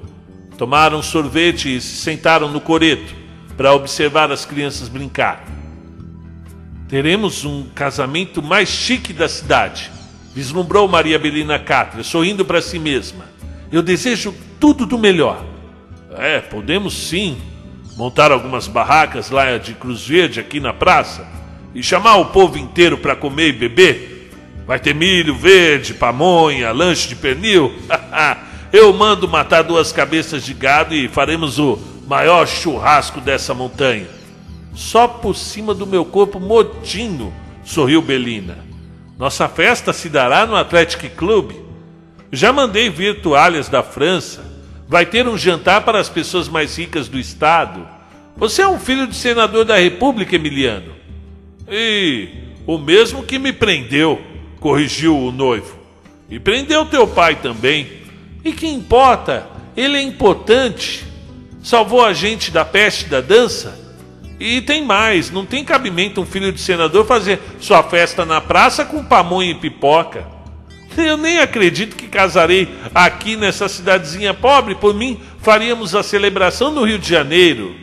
Tomaram 0.56 1.02
sorvete 1.02 1.76
e 1.76 1.80
se 1.80 1.96
sentaram 1.96 2.48
no 2.48 2.60
coreto 2.60 3.14
para 3.56 3.74
observar 3.74 4.30
as 4.30 4.44
crianças 4.44 4.88
brincar. 4.88 5.44
Teremos 6.88 7.44
um 7.44 7.64
casamento 7.74 8.42
mais 8.42 8.68
chique 8.68 9.12
da 9.12 9.28
cidade, 9.28 9.90
vislumbrou 10.34 10.86
Maria 10.88 11.18
Belina 11.18 11.58
Cátria, 11.58 12.02
sorrindo 12.04 12.44
para 12.44 12.62
si 12.62 12.78
mesma. 12.78 13.37
Eu 13.70 13.82
desejo 13.82 14.34
tudo 14.58 14.86
do 14.86 14.98
melhor. 14.98 15.44
É, 16.16 16.40
podemos 16.40 16.94
sim 16.94 17.36
montar 17.96 18.32
algumas 18.32 18.66
barracas 18.66 19.30
lá 19.30 19.58
de 19.58 19.74
Cruz 19.74 20.06
Verde 20.06 20.40
aqui 20.40 20.60
na 20.60 20.72
praça 20.72 21.26
e 21.74 21.82
chamar 21.82 22.16
o 22.16 22.26
povo 22.26 22.56
inteiro 22.56 22.96
para 22.96 23.14
comer 23.14 23.48
e 23.48 23.52
beber. 23.52 24.30
Vai 24.66 24.78
ter 24.78 24.94
milho 24.94 25.34
verde, 25.34 25.94
pamonha, 25.94 26.72
lanche 26.72 27.08
de 27.08 27.16
pernil. 27.16 27.74
Eu 28.72 28.92
mando 28.92 29.26
matar 29.26 29.62
duas 29.62 29.92
cabeças 29.92 30.44
de 30.44 30.52
gado 30.52 30.94
e 30.94 31.08
faremos 31.08 31.58
o 31.58 31.78
maior 32.06 32.46
churrasco 32.46 33.20
dessa 33.20 33.54
montanha. 33.54 34.06
Só 34.74 35.08
por 35.08 35.34
cima 35.34 35.74
do 35.74 35.86
meu 35.86 36.04
corpo 36.04 36.38
modinho, 36.38 37.32
sorriu 37.64 38.00
Belina. 38.00 38.58
Nossa 39.18 39.48
festa 39.48 39.92
se 39.92 40.08
dará 40.08 40.46
no 40.46 40.54
Athletic 40.54 41.10
Club. 41.16 41.67
Já 42.30 42.52
mandei 42.52 42.90
vir 42.90 43.20
toalhas 43.20 43.68
da 43.68 43.82
França. 43.82 44.44
Vai 44.86 45.06
ter 45.06 45.28
um 45.28 45.36
jantar 45.36 45.82
para 45.82 45.98
as 45.98 46.08
pessoas 46.08 46.48
mais 46.48 46.76
ricas 46.76 47.08
do 47.08 47.18
estado. 47.18 47.86
Você 48.36 48.62
é 48.62 48.68
um 48.68 48.78
filho 48.78 49.06
de 49.06 49.14
senador 49.16 49.64
da 49.64 49.76
República, 49.76 50.36
Emiliano. 50.36 50.92
E 51.70 52.28
o 52.66 52.78
mesmo 52.78 53.22
que 53.22 53.38
me 53.38 53.52
prendeu, 53.52 54.20
corrigiu 54.60 55.18
o 55.18 55.32
noivo. 55.32 55.78
E 56.30 56.38
prendeu 56.38 56.86
teu 56.86 57.06
pai 57.06 57.36
também. 57.36 57.88
E 58.44 58.52
que 58.52 58.66
importa? 58.66 59.46
Ele 59.76 59.96
é 59.96 60.02
importante. 60.02 61.04
Salvou 61.62 62.04
a 62.04 62.12
gente 62.12 62.50
da 62.50 62.64
peste 62.64 63.06
da 63.06 63.20
dança 63.20 63.88
e 64.40 64.60
tem 64.60 64.84
mais, 64.84 65.30
não 65.30 65.44
tem 65.44 65.64
cabimento 65.64 66.20
um 66.20 66.26
filho 66.26 66.52
de 66.52 66.60
senador 66.60 67.04
fazer 67.04 67.40
sua 67.60 67.82
festa 67.82 68.24
na 68.24 68.40
praça 68.40 68.84
com 68.84 69.04
pamonha 69.04 69.50
e 69.50 69.54
pipoca. 69.54 70.37
Eu 70.96 71.16
nem 71.16 71.38
acredito 71.38 71.96
que 71.96 72.08
casarei 72.08 72.68
aqui 72.94 73.36
nessa 73.36 73.68
cidadezinha 73.68 74.34
pobre, 74.34 74.74
por 74.74 74.94
mim 74.94 75.20
faríamos 75.40 75.94
a 75.94 76.02
celebração 76.02 76.70
no 76.72 76.84
Rio 76.84 76.98
de 76.98 77.08
Janeiro. 77.08 77.74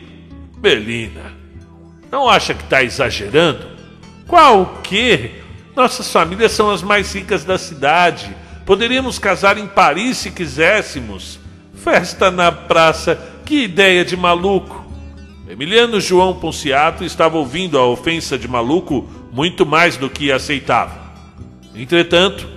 Belina, 0.58 1.32
não 2.10 2.28
acha 2.28 2.54
que 2.54 2.62
está 2.62 2.82
exagerando? 2.82 3.66
Qual 4.26 4.62
o 4.62 4.66
quê? 4.82 5.42
Nossas 5.74 6.10
famílias 6.10 6.52
são 6.52 6.70
as 6.70 6.82
mais 6.82 7.14
ricas 7.14 7.44
da 7.44 7.58
cidade. 7.58 8.34
Poderíamos 8.64 9.18
casar 9.18 9.58
em 9.58 9.66
Paris 9.66 10.18
se 10.18 10.30
quiséssemos. 10.30 11.38
Festa 11.74 12.30
na 12.30 12.50
praça, 12.50 13.20
que 13.44 13.64
ideia 13.64 14.04
de 14.04 14.16
maluco. 14.16 14.84
Emiliano 15.48 16.00
João 16.00 16.34
Ponciato 16.34 17.04
estava 17.04 17.36
ouvindo 17.38 17.78
a 17.78 17.86
ofensa 17.86 18.36
de 18.36 18.48
maluco 18.48 19.08
muito 19.30 19.64
mais 19.64 19.96
do 19.96 20.10
que 20.10 20.32
aceitava. 20.32 20.98
Entretanto, 21.74 22.48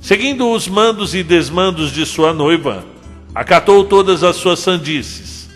seguindo 0.00 0.50
os 0.50 0.66
mandos 0.66 1.14
e 1.14 1.22
desmandos 1.22 1.92
de 1.92 2.06
sua 2.06 2.32
noiva, 2.32 2.84
acatou 3.34 3.84
todas 3.84 4.24
as 4.24 4.36
suas 4.36 4.58
sandices, 4.58 5.48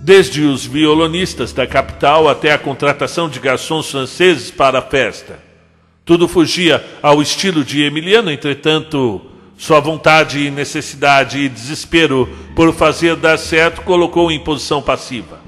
desde 0.00 0.42
os 0.42 0.66
violonistas 0.66 1.52
da 1.52 1.66
capital 1.66 2.28
até 2.28 2.52
a 2.52 2.58
contratação 2.58 3.28
de 3.28 3.38
garçons 3.38 3.90
franceses 3.90 4.50
para 4.50 4.80
a 4.80 4.82
festa. 4.82 5.38
Tudo 6.04 6.28
fugia 6.28 6.84
ao 7.02 7.22
estilo 7.22 7.64
de 7.64 7.82
Emiliano, 7.82 8.30
entretanto, 8.30 9.22
sua 9.56 9.80
vontade 9.80 10.40
e 10.40 10.50
necessidade 10.50 11.38
e 11.38 11.48
desespero 11.48 12.28
por 12.54 12.74
fazer 12.74 13.16
dar 13.16 13.38
certo 13.38 13.82
colocou 13.82 14.30
em 14.30 14.38
posição 14.38 14.82
passiva. 14.82 15.40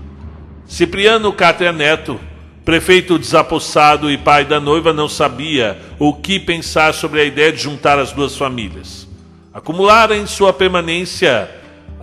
Cipriano 0.66 1.32
Cátria 1.32 1.72
Neto 1.72 2.18
prefeito 2.66 3.16
desapossado 3.16 4.10
e 4.10 4.18
pai 4.18 4.44
da 4.44 4.58
noiva 4.58 4.92
não 4.92 5.08
sabia 5.08 5.78
o 6.00 6.12
que 6.12 6.40
pensar 6.40 6.92
sobre 6.92 7.20
a 7.20 7.24
ideia 7.24 7.52
de 7.52 7.62
juntar 7.62 7.96
as 7.96 8.10
duas 8.10 8.36
famílias. 8.36 9.06
Acumulara 9.54 10.16
em 10.16 10.26
sua 10.26 10.52
permanência 10.52 11.48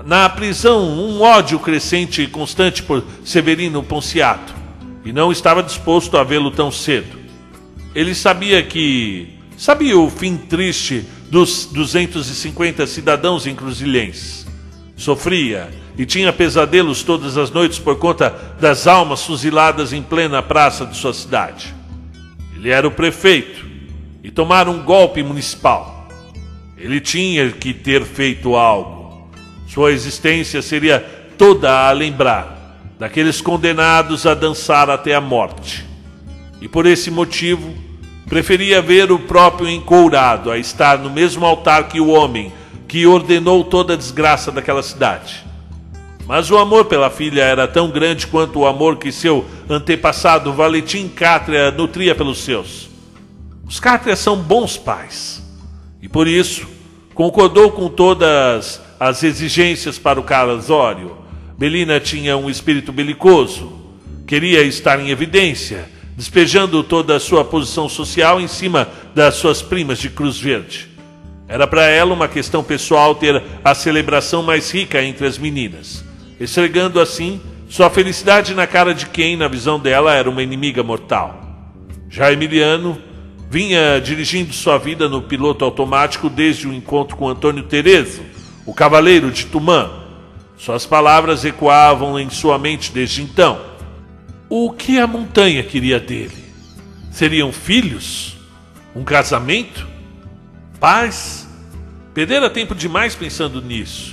na 0.06 0.30
prisão 0.30 0.82
um 0.82 1.21
ódio 1.21 1.60
crescente 1.60 2.21
e 2.21 2.28
constante 2.28 2.82
por 2.82 3.04
Severino 3.26 3.84
Ponciato 3.84 4.56
e 5.04 5.12
não 5.12 5.34
estava 5.34 5.62
disposto 5.62 6.17
a 6.17 6.23
vê-lo 6.23 6.49
tão 6.49 6.71
cedo. 6.71 7.19
Ele 7.93 8.15
sabia 8.15 8.63
que. 8.63 9.38
sabia 9.58 9.99
o 9.99 10.10
fim 10.10 10.38
triste 10.38 11.06
dos 11.30 11.65
250 11.65 12.88
cidadãos 12.88 13.45
encruzilhenses. 13.45 14.47
Sofria 14.95 15.69
e 15.97 16.06
tinha 16.06 16.34
pesadelos 16.34 17.03
todas 17.03 17.38
as 17.38 17.51
noites 17.51 17.79
por 17.79 17.97
conta 17.97 18.34
das 18.60 18.88
almas 18.88 19.23
fuziladas 19.23 19.93
em 19.93 20.01
plena 20.01 20.41
praça 20.41 20.86
de 20.86 20.97
sua 20.97 21.13
cidade. 21.13 21.73
Ele 22.56 22.69
era 22.69 22.88
o 22.88 22.91
prefeito 22.91 23.65
e 24.23 24.32
tomara 24.32 24.69
um 24.71 24.82
golpe 24.84 25.21
municipal. 25.21 26.08
Ele 26.77 26.99
tinha 26.99 27.51
que 27.51 27.73
ter 27.73 28.03
feito 28.03 28.56
algo. 28.56 29.29
Sua 29.67 29.91
existência 29.91 30.62
seria 30.62 30.99
toda 31.38 31.88
a 31.88 31.91
lembrar 31.91 32.77
daqueles 32.99 33.41
condenados 33.41 34.25
a 34.25 34.34
dançar 34.34 34.89
até 34.89 35.13
a 35.13 35.21
morte. 35.21 35.86
E 36.62 36.67
por 36.67 36.86
esse 36.86 37.12
motivo, 37.12 37.73
preferia 38.27 38.82
ver 38.82 39.12
o 39.12 39.19
próprio 39.19 39.67
encourado 39.69 40.49
a 40.49 40.58
estar 40.58 40.97
no 40.97 41.10
mesmo 41.10 41.45
altar 41.45 41.88
que 41.88 41.99
o 41.99 42.08
homem 42.08 42.51
que 42.88 43.06
ordenou 43.06 43.63
toda 43.63 43.93
a 43.93 43.97
desgraça 43.97 44.51
daquela 44.51 44.82
cidade. 44.82 45.43
Mas 46.25 46.49
o 46.49 46.57
amor 46.57 46.86
pela 46.86 47.09
filha 47.09 47.41
era 47.41 47.67
tão 47.67 47.89
grande 47.89 48.27
quanto 48.27 48.59
o 48.59 48.65
amor 48.65 48.97
que 48.97 49.12
seu 49.12 49.45
antepassado 49.69 50.53
Valentim 50.53 51.09
Cátria 51.09 51.69
nutria 51.69 52.15
pelos 52.15 52.39
seus. 52.39 52.89
Os 53.67 53.79
Cátrias 53.79 54.19
são 54.19 54.38
bons 54.38 54.77
pais 54.77 55.43
e 56.01 56.07
por 56.07 56.27
isso 56.27 56.65
concordou 57.13 57.71
com 57.71 57.89
todas 57.89 58.81
as 58.99 59.23
exigências 59.23 59.99
para 59.99 60.19
o 60.19 60.23
casório. 60.23 61.17
Belina 61.57 61.99
tinha 61.99 62.38
um 62.38 62.49
espírito 62.49 62.91
belicoso, 62.93 63.73
queria 64.25 64.63
estar 64.63 64.99
em 64.99 65.09
evidência, 65.09 65.89
despejando 66.15 66.83
toda 66.83 67.17
a 67.17 67.19
sua 67.19 67.43
posição 67.43 67.89
social 67.89 68.39
em 68.39 68.47
cima 68.47 68.88
das 69.13 69.36
suas 69.36 69.62
primas 69.62 69.99
de 69.99 70.09
Cruz 70.09 70.39
Verde. 70.39 70.89
Era 71.49 71.67
para 71.67 71.86
ela 71.86 72.13
uma 72.13 72.29
questão 72.29 72.63
pessoal 72.63 73.13
ter 73.13 73.43
a 73.63 73.75
celebração 73.75 74.41
mais 74.41 74.71
rica 74.71 75.03
entre 75.03 75.27
as 75.27 75.38
meninas 75.38 76.12
esfregando 76.43 76.99
assim 76.99 77.41
sua 77.69 77.89
felicidade 77.89 78.53
na 78.53 78.67
cara 78.67 78.93
de 78.93 79.08
quem, 79.08 79.36
na 79.36 79.47
visão 79.47 79.79
dela, 79.79 80.13
era 80.13 80.29
uma 80.29 80.43
inimiga 80.43 80.84
mortal. 80.84 81.41
Já 82.10 82.32
Emiliano 82.32 83.01
vinha 83.49 83.99
dirigindo 83.99 84.53
sua 84.53 84.77
vida 84.77 85.10
no 85.10 85.23
piloto 85.23 85.65
automático 85.65 86.29
desde 86.29 86.67
o 86.67 86.73
encontro 86.73 87.17
com 87.17 87.27
Antônio 87.27 87.63
Terezo, 87.63 88.21
o 88.65 88.73
cavaleiro 88.73 89.32
de 89.32 89.45
Tumã. 89.47 89.89
Suas 90.56 90.86
palavras 90.86 91.43
ecoavam 91.43 92.19
em 92.19 92.29
sua 92.29 92.60
mente 92.60 92.91
desde 92.91 93.23
então. 93.23 93.60
O 94.47 94.71
que 94.71 94.99
a 94.99 95.08
montanha 95.08 95.63
queria 95.63 95.99
dele? 95.99 96.43
Seriam 97.12 97.51
filhos? 97.51 98.38
Um 98.95 99.03
casamento? 99.03 99.88
Paz? 100.79 101.49
Perdera 102.13 102.49
tempo 102.49 102.75
demais 102.75 103.15
pensando 103.15 103.62
nisso. 103.62 104.12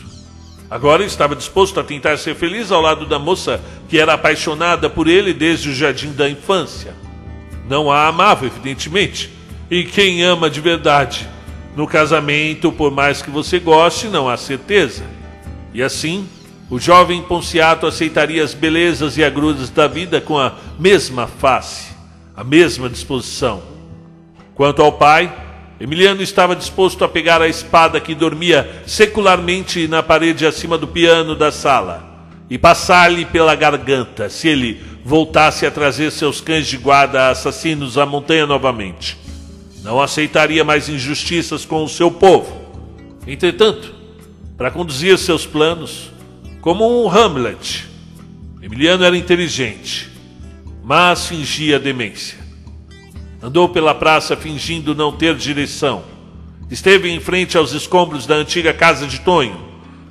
Agora 0.71 1.05
estava 1.05 1.35
disposto 1.35 1.81
a 1.81 1.83
tentar 1.83 2.17
ser 2.17 2.37
feliz 2.37 2.71
ao 2.71 2.81
lado 2.81 3.05
da 3.05 3.19
moça 3.19 3.61
que 3.89 3.99
era 3.99 4.15
apaixonada 4.15 4.89
por 4.89 5.09
ele 5.09 5.35
desde 5.35 5.71
o 5.71 5.75
jardim 5.75 6.13
da 6.13 6.31
infância. 6.31 6.95
Não 7.69 7.91
a 7.91 8.07
amava, 8.07 8.47
evidentemente. 8.47 9.33
E 9.69 9.83
quem 9.83 10.23
ama 10.23 10.49
de 10.49 10.61
verdade? 10.61 11.29
No 11.75 11.89
casamento, 11.89 12.71
por 12.71 12.93
mais 12.93 13.21
que 13.21 13.31
você 13.31 13.59
goste, 13.59 14.07
não 14.07 14.29
há 14.29 14.37
certeza. 14.37 15.03
E 15.75 15.83
assim, 15.83 16.29
o 16.69 16.79
jovem 16.79 17.21
Ponciato 17.23 17.85
aceitaria 17.85 18.43
as 18.43 18.55
belezas 18.55 19.17
e 19.17 19.25
agruras 19.25 19.71
da 19.71 19.89
vida 19.89 20.21
com 20.21 20.39
a 20.39 20.55
mesma 20.79 21.27
face, 21.27 21.93
a 22.37 22.45
mesma 22.45 22.89
disposição. 22.89 23.61
Quanto 24.55 24.83
ao 24.83 24.93
pai, 24.93 25.33
Emiliano 25.81 26.21
estava 26.21 26.55
disposto 26.55 27.03
a 27.05 27.09
pegar 27.09 27.41
a 27.41 27.49
espada 27.49 27.99
que 27.99 28.15
dormia 28.15 28.83
secularmente 28.87 29.89
na 29.89 30.03
parede 30.03 30.45
acima 30.45 30.77
do 30.77 30.87
piano 30.87 31.35
da 31.35 31.51
sala 31.51 32.29
e 32.51 32.59
passar-lhe 32.59 33.25
pela 33.25 33.55
garganta 33.55 34.29
se 34.29 34.47
ele 34.47 34.79
voltasse 35.03 35.65
a 35.65 35.71
trazer 35.71 36.11
seus 36.11 36.39
cães 36.39 36.67
de 36.67 36.77
guarda 36.77 37.31
assassinos 37.31 37.97
à 37.97 38.05
montanha 38.05 38.47
novamente. 38.47 39.17
Não 39.83 40.03
aceitaria 40.03 40.63
mais 40.63 40.91
injustiças 40.91 41.65
com 41.65 41.83
o 41.83 41.89
seu 41.89 42.11
povo. 42.11 42.61
Entretanto, 43.27 43.95
para 44.59 44.71
conduzir 44.71 45.17
seus 45.17 45.47
planos, 45.47 46.11
como 46.61 47.03
um 47.03 47.09
Hamlet, 47.09 47.87
Emiliano 48.61 49.03
era 49.03 49.17
inteligente, 49.17 50.11
mas 50.85 51.27
fingia 51.27 51.79
demência. 51.79 52.40
Andou 53.43 53.71
pela 53.71 53.95
praça 53.95 54.37
fingindo 54.37 54.95
não 54.95 55.13
ter 55.13 55.35
direção. 55.35 56.03
Esteve 56.71 57.11
em 57.11 57.19
frente 57.19 57.57
aos 57.57 57.73
escombros 57.73 58.27
da 58.27 58.35
antiga 58.35 58.73
casa 58.73 59.07
de 59.07 59.21
Tonho. 59.21 59.59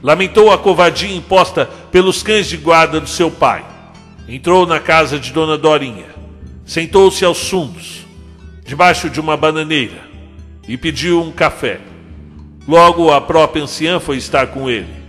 Lamentou 0.01 0.51
a 0.51 0.57
covardia 0.57 1.15
imposta 1.15 1.67
pelos 1.91 2.23
cães 2.23 2.47
de 2.47 2.57
guarda 2.57 2.99
do 2.99 3.07
seu 3.07 3.29
pai. 3.29 3.63
Entrou 4.27 4.65
na 4.65 4.79
casa 4.79 5.19
de 5.19 5.31
Dona 5.31 5.57
Dorinha. 5.57 6.07
Sentou-se 6.65 7.23
aos 7.23 7.49
fundos, 7.49 8.05
debaixo 8.65 9.09
de 9.09 9.19
uma 9.19 9.35
bananeira, 9.35 10.01
e 10.67 10.77
pediu 10.77 11.21
um 11.21 11.31
café. 11.31 11.81
Logo 12.67 13.11
a 13.11 13.19
própria 13.21 13.63
anciã 13.63 13.99
foi 13.99 14.17
estar 14.17 14.47
com 14.47 14.69
ele. 14.69 14.99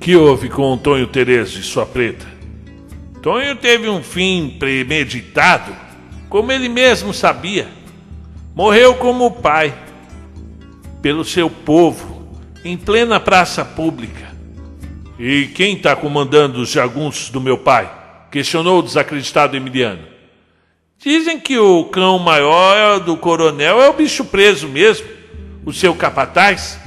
Que 0.00 0.14
houve 0.16 0.48
com 0.48 0.76
Tonho 0.78 1.06
Terezo 1.06 1.58
e 1.58 1.62
sua 1.62 1.84
preta? 1.84 2.26
Tonho 3.20 3.56
teve 3.56 3.88
um 3.88 4.02
fim 4.02 4.56
premeditado 4.58 5.87
como 6.28 6.52
ele 6.52 6.68
mesmo 6.68 7.12
sabia, 7.14 7.68
morreu 8.54 8.94
como 8.94 9.30
pai, 9.30 9.74
pelo 11.00 11.24
seu 11.24 11.48
povo, 11.48 12.38
em 12.64 12.76
plena 12.76 13.20
praça 13.20 13.64
pública. 13.64 14.28
E 15.18 15.46
quem 15.48 15.76
está 15.76 15.96
comandando 15.96 16.60
os 16.60 16.70
jagunços 16.70 17.30
do 17.30 17.40
meu 17.40 17.58
pai? 17.58 17.98
questionou 18.30 18.78
o 18.78 18.82
desacreditado 18.82 19.56
Emiliano. 19.56 20.02
Dizem 20.98 21.38
que 21.38 21.58
o 21.58 21.84
cão 21.84 22.18
maior 22.18 23.00
do 23.00 23.16
coronel 23.16 23.80
é 23.80 23.88
o 23.88 23.92
bicho 23.92 24.24
preso 24.24 24.68
mesmo, 24.68 25.06
o 25.64 25.72
seu 25.72 25.94
capataz. 25.94 26.78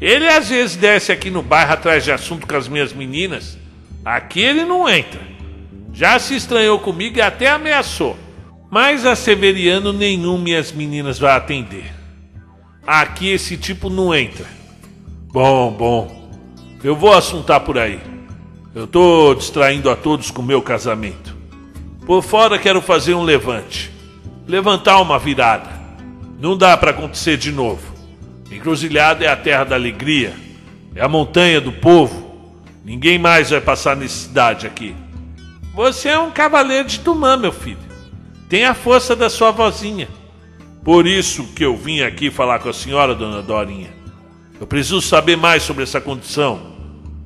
Ele 0.00 0.28
às 0.28 0.48
vezes 0.48 0.76
desce 0.76 1.10
aqui 1.10 1.28
no 1.28 1.42
bairro 1.42 1.72
atrás 1.72 2.04
de 2.04 2.12
assunto 2.12 2.46
com 2.46 2.56
as 2.56 2.68
minhas 2.68 2.92
meninas. 2.92 3.58
Aqui 4.04 4.40
ele 4.40 4.64
não 4.64 4.88
entra. 4.88 5.20
Já 5.92 6.18
se 6.18 6.36
estranhou 6.36 6.78
comigo 6.78 7.18
e 7.18 7.22
até 7.22 7.48
ameaçou. 7.48 8.16
Mas 8.70 9.06
a 9.06 9.16
Severiano 9.16 9.92
nenhum 9.92 10.36
minhas 10.36 10.72
meninas 10.72 11.18
vai 11.18 11.34
atender. 11.34 11.92
Aqui 12.86 13.28
esse 13.28 13.56
tipo 13.56 13.88
não 13.88 14.14
entra. 14.14 14.46
Bom, 15.32 15.70
bom. 15.72 16.30
Eu 16.82 16.94
vou 16.94 17.12
assuntar 17.12 17.60
por 17.60 17.78
aí. 17.78 17.98
Eu 18.74 18.86
tô 18.86 19.34
distraindo 19.34 19.90
a 19.90 19.96
todos 19.96 20.30
com 20.30 20.42
meu 20.42 20.60
casamento. 20.60 21.34
Por 22.06 22.22
fora 22.22 22.58
quero 22.58 22.80
fazer 22.82 23.14
um 23.14 23.22
levante. 23.22 23.90
Levantar 24.46 25.00
uma 25.00 25.18
virada. 25.18 25.70
Não 26.38 26.56
dá 26.56 26.76
para 26.76 26.90
acontecer 26.90 27.36
de 27.36 27.50
novo. 27.50 27.94
Encruzilhada 28.50 29.24
é 29.24 29.28
a 29.28 29.36
terra 29.36 29.64
da 29.64 29.74
alegria. 29.74 30.34
É 30.94 31.02
a 31.02 31.08
montanha 31.08 31.60
do 31.60 31.72
povo. 31.72 32.52
Ninguém 32.84 33.18
mais 33.18 33.50
vai 33.50 33.60
passar 33.60 33.96
necessidade 33.96 34.66
aqui. 34.66 34.94
Você 35.74 36.08
é 36.08 36.18
um 36.18 36.30
cavaleiro 36.30 36.88
de 36.88 37.00
Tumã, 37.00 37.36
meu 37.36 37.52
filho. 37.52 37.87
Tem 38.48 38.64
a 38.64 38.74
força 38.74 39.14
da 39.14 39.28
sua 39.28 39.50
vozinha. 39.50 40.08
Por 40.82 41.06
isso 41.06 41.44
que 41.54 41.64
eu 41.64 41.76
vim 41.76 42.00
aqui 42.00 42.30
falar 42.30 42.60
com 42.60 42.68
a 42.68 42.72
senhora, 42.72 43.14
dona 43.14 43.42
Dorinha. 43.42 43.90
Eu 44.58 44.66
preciso 44.66 45.02
saber 45.02 45.36
mais 45.36 45.62
sobre 45.62 45.82
essa 45.82 46.00
condição. 46.00 46.72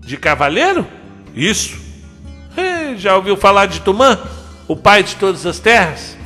De 0.00 0.16
cavaleiro? 0.16 0.86
Isso. 1.34 1.80
É, 2.56 2.96
já 2.96 3.16
ouviu 3.16 3.36
falar 3.36 3.66
de 3.66 3.80
Tumã? 3.80 4.18
O 4.66 4.74
pai 4.74 5.02
de 5.02 5.14
todas 5.16 5.46
as 5.46 5.58
terras? 5.60 6.16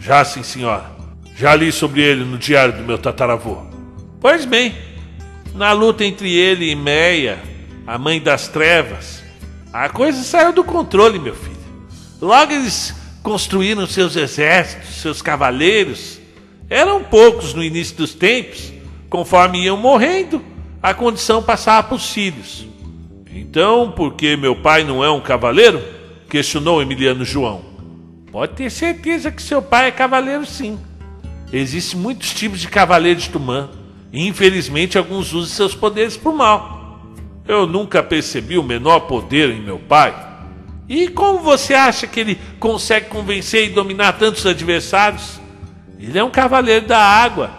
Já 0.00 0.24
sim, 0.24 0.42
senhora. 0.42 0.90
Já 1.36 1.54
li 1.54 1.70
sobre 1.70 2.02
ele 2.02 2.24
no 2.24 2.36
diário 2.36 2.76
do 2.76 2.82
meu 2.82 2.98
tataravô. 2.98 3.58
Pois 4.20 4.44
bem, 4.44 4.74
na 5.54 5.72
luta 5.72 6.04
entre 6.04 6.34
ele 6.34 6.70
e 6.70 6.74
Meia, 6.74 7.38
a 7.86 7.96
mãe 7.96 8.20
das 8.20 8.48
trevas, 8.48 9.22
a 9.72 9.88
coisa 9.88 10.22
saiu 10.22 10.52
do 10.52 10.64
controle, 10.64 11.18
meu 11.18 11.34
filho. 11.34 11.56
Logo 12.20 12.52
eles 12.52 12.94
construíram 13.22 13.86
seus 13.86 14.16
exércitos, 14.16 14.96
seus 14.96 15.22
cavaleiros. 15.22 16.18
Eram 16.68 17.02
poucos 17.02 17.54
no 17.54 17.62
início 17.62 17.96
dos 17.96 18.14
tempos, 18.14 18.72
conforme 19.08 19.64
iam 19.64 19.76
morrendo, 19.76 20.42
a 20.82 20.94
condição 20.94 21.42
passava 21.42 21.88
para 21.88 21.96
os 21.96 22.10
filhos. 22.10 22.66
Então, 23.32 23.90
por 23.90 24.14
que 24.14 24.36
meu 24.36 24.56
pai 24.56 24.84
não 24.84 25.04
é 25.04 25.10
um 25.10 25.20
cavaleiro? 25.20 25.82
questionou 26.28 26.80
Emiliano 26.80 27.24
João. 27.24 27.62
Pode 28.30 28.52
ter 28.54 28.70
certeza 28.70 29.32
que 29.32 29.42
seu 29.42 29.60
pai 29.60 29.88
é 29.88 29.90
cavaleiro 29.90 30.46
sim. 30.46 30.78
Existem 31.52 31.98
muitos 31.98 32.32
tipos 32.32 32.60
de 32.60 32.68
cavaleiro 32.68 33.18
de 33.18 33.28
Tumã. 33.28 33.68
E 34.12 34.26
infelizmente 34.26 34.96
alguns 34.96 35.32
usam 35.32 35.54
seus 35.54 35.74
poderes 35.74 36.16
por 36.16 36.34
mal. 36.34 37.00
Eu 37.46 37.66
nunca 37.66 38.02
percebi 38.02 38.56
o 38.56 38.62
menor 38.62 39.00
poder 39.00 39.50
em 39.50 39.60
meu 39.60 39.78
pai. 39.78 40.14
E 40.90 41.06
como 41.06 41.38
você 41.38 41.72
acha 41.72 42.04
que 42.04 42.18
ele 42.18 42.40
consegue 42.58 43.06
convencer 43.06 43.66
e 43.68 43.72
dominar 43.72 44.14
tantos 44.14 44.44
adversários? 44.44 45.40
Ele 46.00 46.18
é 46.18 46.24
um 46.24 46.32
cavaleiro 46.32 46.84
da 46.84 46.98
água. 46.98 47.52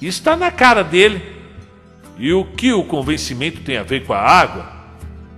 Isso 0.00 0.20
está 0.20 0.36
na 0.36 0.52
cara 0.52 0.84
dele. 0.84 1.20
E 2.16 2.32
o 2.32 2.44
que 2.44 2.72
o 2.72 2.84
convencimento 2.84 3.60
tem 3.62 3.76
a 3.76 3.82
ver 3.82 4.06
com 4.06 4.12
a 4.12 4.20
água? 4.20 4.72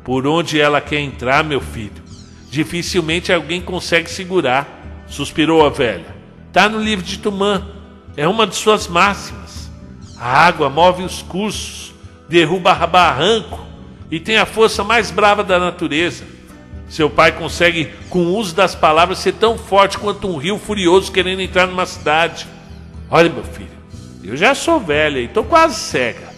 Por 0.04 0.26
onde 0.26 0.60
ela 0.60 0.78
quer 0.78 1.00
entrar, 1.00 1.42
meu 1.42 1.62
filho? 1.62 2.02
Dificilmente 2.50 3.32
alguém 3.32 3.62
consegue 3.62 4.10
segurar, 4.10 5.06
suspirou 5.06 5.64
a 5.64 5.70
velha. 5.70 6.14
Está 6.48 6.68
no 6.68 6.78
livro 6.78 7.02
de 7.02 7.18
Tumã. 7.18 7.66
É 8.14 8.28
uma 8.28 8.46
de 8.46 8.56
suas 8.56 8.86
máximas. 8.86 9.70
A 10.18 10.46
água 10.46 10.68
move 10.68 11.02
os 11.02 11.22
cursos, 11.22 11.94
derruba 12.28 12.74
barranco 12.86 13.66
e 14.10 14.20
tem 14.20 14.36
a 14.36 14.44
força 14.44 14.84
mais 14.84 15.10
brava 15.10 15.42
da 15.42 15.58
natureza. 15.58 16.36
Seu 16.88 17.10
pai 17.10 17.32
consegue, 17.32 17.90
com 18.08 18.20
o 18.20 18.36
uso 18.36 18.54
das 18.54 18.74
palavras, 18.74 19.18
ser 19.18 19.34
tão 19.34 19.58
forte 19.58 19.98
quanto 19.98 20.26
um 20.26 20.38
rio 20.38 20.58
furioso 20.58 21.12
querendo 21.12 21.42
entrar 21.42 21.66
numa 21.66 21.84
cidade. 21.84 22.46
Olha, 23.10 23.28
meu 23.28 23.44
filho, 23.44 23.68
eu 24.24 24.36
já 24.36 24.54
sou 24.54 24.80
velha 24.80 25.18
e 25.18 25.26
estou 25.26 25.44
quase 25.44 25.76
cega, 25.76 26.28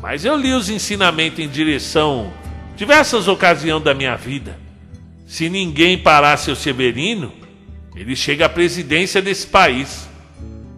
mas 0.00 0.24
eu 0.24 0.36
li 0.36 0.52
os 0.52 0.68
ensinamentos 0.68 1.38
em 1.38 1.48
direção 1.48 2.32
diversas 2.76 3.28
ocasiões 3.28 3.82
da 3.82 3.94
minha 3.94 4.16
vida. 4.16 4.58
Se 5.26 5.48
ninguém 5.48 5.96
parar 5.96 6.36
seu 6.36 6.56
Severino, 6.56 7.32
ele 7.94 8.16
chega 8.16 8.46
à 8.46 8.48
presidência 8.48 9.22
desse 9.22 9.46
país 9.46 10.08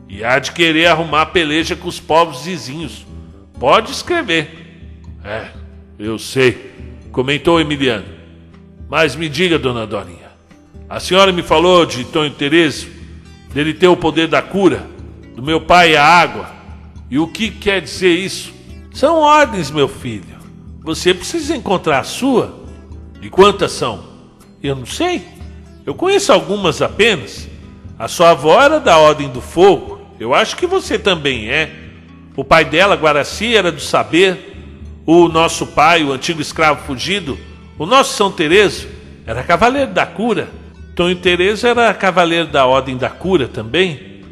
e 0.09 0.23
há 0.23 0.39
de 0.39 0.53
querer 0.53 0.87
arrumar 0.87 1.27
peleja 1.27 1.75
com 1.75 1.89
os 1.89 1.99
povos 1.99 2.45
vizinhos. 2.45 3.07
Pode 3.59 3.91
escrever. 3.91 4.51
É, 5.25 5.49
eu 5.99 6.19
sei, 6.19 6.71
comentou 7.11 7.61
Emiliano. 7.61 8.16
Mas 8.89 9.17
me 9.17 9.29
diga, 9.29 9.59
dona 9.59 9.87
Dorinha, 9.87 10.31
a 10.89 11.01
senhora 11.01 11.33
me 11.33 11.43
falou 11.43 11.85
de 11.85 12.05
Tonho 12.05 12.31
Tereso, 12.31 12.89
dele 13.53 13.75
ter 13.75 13.89
o 13.89 13.97
poder 13.97 14.29
da 14.29 14.41
cura, 14.41 14.87
do 15.35 15.43
meu 15.43 15.61
pai 15.61 15.97
a 15.97 16.05
água. 16.05 16.51
E 17.11 17.19
o 17.19 17.27
que 17.27 17.51
quer 17.51 17.81
dizer 17.81 18.15
isso? 18.15 18.53
São 18.93 19.17
ordens, 19.17 19.71
meu 19.71 19.89
filho. 19.89 20.37
Você 20.83 21.13
precisa 21.13 21.57
encontrar 21.57 21.99
a 21.99 22.05
sua. 22.05 22.65
E 23.21 23.29
quantas 23.29 23.73
são? 23.73 24.05
Eu 24.63 24.77
não 24.77 24.87
sei. 24.87 25.23
Eu 25.85 25.95
conheço 25.95 26.33
algumas 26.33 26.81
apenas. 26.81 27.49
A 27.99 28.09
sua 28.09 28.31
avó 28.31 28.61
era 28.63 28.79
da 28.79 28.97
Ordem 28.99 29.29
do 29.29 29.41
Fogo. 29.41 30.01
Eu 30.19 30.35
acho 30.35 30.57
que 30.57 30.67
você 30.67 30.99
também 30.99 31.51
é. 31.51 31.73
O 32.37 32.45
pai 32.45 32.65
dela, 32.65 32.95
Guaraci, 32.95 33.57
era 33.57 33.73
do 33.73 33.81
saber. 33.81 34.55
O 35.05 35.29
nosso 35.29 35.67
pai, 35.67 36.05
o 36.05 36.13
antigo 36.13 36.41
escravo 36.41 36.85
fugido, 36.87 37.39
o 37.79 37.87
nosso 37.87 38.17
São 38.17 38.31
Tereso 38.31 38.89
era 39.27 39.43
cavaleiro 39.43 39.93
da 39.93 40.07
cura. 40.07 40.49
Tonho 40.95 41.17
Tereso 41.17 41.67
era 41.67 41.93
cavaleiro 41.93 42.47
da 42.47 42.65
Ordem 42.65 42.97
da 42.97 43.11
Cura 43.11 43.47
também. 43.47 44.23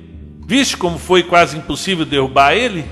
Viste 0.46 0.76
como 0.76 0.98
foi 0.98 1.22
quase 1.22 1.59
impossível 1.59 2.07
derrubar 2.07 2.54
ele? 2.54 2.87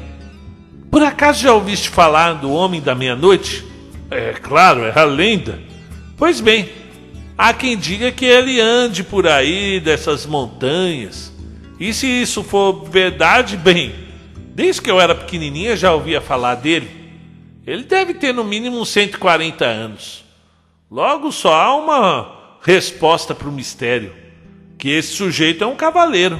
Por 0.90 1.02
acaso 1.02 1.42
já 1.42 1.54
ouviste 1.54 1.88
falar 1.88 2.34
do 2.34 2.52
Homem 2.52 2.82
da 2.82 2.94
Meia-Noite? 2.94 3.64
É 4.10 4.32
claro, 4.32 4.84
é 4.84 4.92
a 4.94 5.04
lenda. 5.04 5.58
Pois 6.18 6.38
bem, 6.38 6.68
há 7.36 7.54
quem 7.54 7.78
diga 7.78 8.12
que 8.12 8.26
ele 8.26 8.60
ande 8.60 9.02
por 9.02 9.26
aí 9.26 9.80
dessas 9.80 10.26
montanhas. 10.26 11.32
E 11.80 11.94
se 11.94 12.06
isso 12.06 12.42
for 12.42 12.84
verdade, 12.90 13.56
bem, 13.56 13.94
desde 14.54 14.82
que 14.82 14.90
eu 14.90 15.00
era 15.00 15.14
pequenininha 15.14 15.76
já 15.76 15.94
ouvia 15.94 16.20
falar 16.20 16.56
dele. 16.56 16.90
Ele 17.66 17.84
deve 17.84 18.12
ter 18.14 18.34
no 18.34 18.44
mínimo 18.44 18.78
uns 18.78 18.90
140 18.90 19.64
anos. 19.64 20.22
Logo 20.92 21.32
só 21.32 21.54
há 21.54 21.74
uma 21.74 22.58
resposta 22.60 23.34
para 23.34 23.48
o 23.48 23.52
mistério: 23.52 24.12
que 24.76 24.90
esse 24.90 25.14
sujeito 25.14 25.64
é 25.64 25.66
um 25.66 25.74
cavaleiro. 25.74 26.38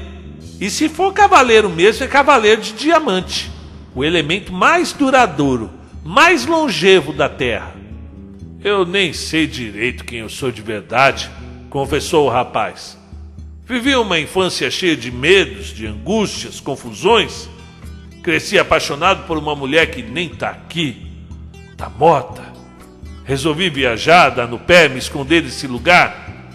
E 0.61 0.69
se 0.69 0.91
for 0.91 1.11
cavaleiro 1.15 1.71
mesmo, 1.71 2.05
é 2.05 2.07
cavaleiro 2.07 2.61
de 2.61 2.73
diamante, 2.73 3.51
o 3.95 4.05
elemento 4.05 4.53
mais 4.53 4.93
duradouro, 4.93 5.71
mais 6.05 6.45
longevo 6.45 7.15
da 7.15 7.31
terra. 7.31 7.75
Eu 8.63 8.85
nem 8.85 9.15
sei 9.15 9.47
direito 9.47 10.05
quem 10.05 10.19
eu 10.19 10.29
sou 10.29 10.53
de 10.53 10.61
verdade, 10.61 11.31
confessou 11.71 12.27
o 12.27 12.31
rapaz. 12.31 12.99
Vivi 13.65 13.97
uma 13.97 14.21
infância 14.21 14.71
cheia 14.71 14.95
de 14.95 15.11
medos, 15.11 15.69
de 15.69 15.87
angústias, 15.87 16.61
confusões. 16.61 17.49
Cresci 18.23 18.59
apaixonado 18.59 19.27
por 19.27 19.39
uma 19.39 19.57
mulher 19.57 19.91
que 19.91 20.03
nem 20.03 20.27
está 20.27 20.51
aqui, 20.51 21.07
está 21.73 21.89
morta. 21.89 22.52
Resolvi 23.25 23.71
viajar, 23.71 24.31
dar 24.31 24.49
no 24.49 24.59
pé, 24.59 24.89
me 24.89 24.99
esconder 24.99 25.43
desse 25.43 25.67
lugar. 25.67 26.51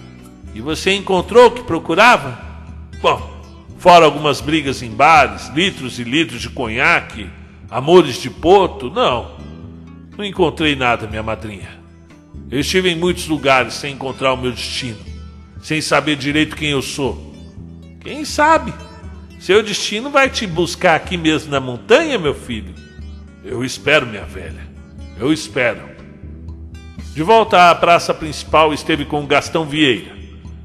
E 0.54 0.62
você 0.62 0.94
encontrou 0.94 1.48
o 1.48 1.52
que 1.52 1.64
procurava? 1.64 2.38
Bom, 3.02 3.42
fora 3.78 4.06
algumas 4.06 4.42
brigas 4.42 4.82
em 4.82 4.90
bares, 4.90 5.50
litros 5.50 6.00
e 6.00 6.04
litros 6.04 6.42
de 6.42 6.50
conhaque, 6.50 7.30
amores 7.70 8.22
de 8.22 8.30
poto, 8.30 8.90
não. 8.90 9.38
Não 10.18 10.26
encontrei 10.26 10.76
nada, 10.76 11.08
minha 11.08 11.24
madrinha. 11.24 11.78
Eu 12.50 12.60
estive 12.60 12.90
em 12.90 12.96
muitos 12.96 13.28
lugares 13.28 13.74
sem 13.76 13.94
encontrar 13.94 14.34
o 14.34 14.38
meu 14.38 14.52
destino, 14.52 14.98
sem 15.62 15.80
saber 15.80 16.16
direito 16.16 16.56
quem 16.56 16.72
eu 16.72 16.82
sou. 16.82 17.34
Quem 18.00 18.26
sabe? 18.26 18.74
Seu 19.40 19.62
destino 19.62 20.10
vai 20.10 20.30
te 20.30 20.48
buscar 20.48 20.96
aqui 20.96 21.18
mesmo 21.18 21.52
na 21.52 21.60
montanha, 21.60 22.18
meu 22.18 22.34
filho? 22.34 22.74
Eu 23.44 23.64
espero, 23.64 24.08
minha 24.08 24.26
velha. 24.26 24.68
Eu 25.20 25.32
espero. 25.32 25.97
De 27.18 27.24
volta 27.24 27.72
à 27.72 27.74
praça 27.74 28.14
principal, 28.14 28.72
esteve 28.72 29.04
com 29.04 29.26
Gastão 29.26 29.66
Vieira. 29.66 30.16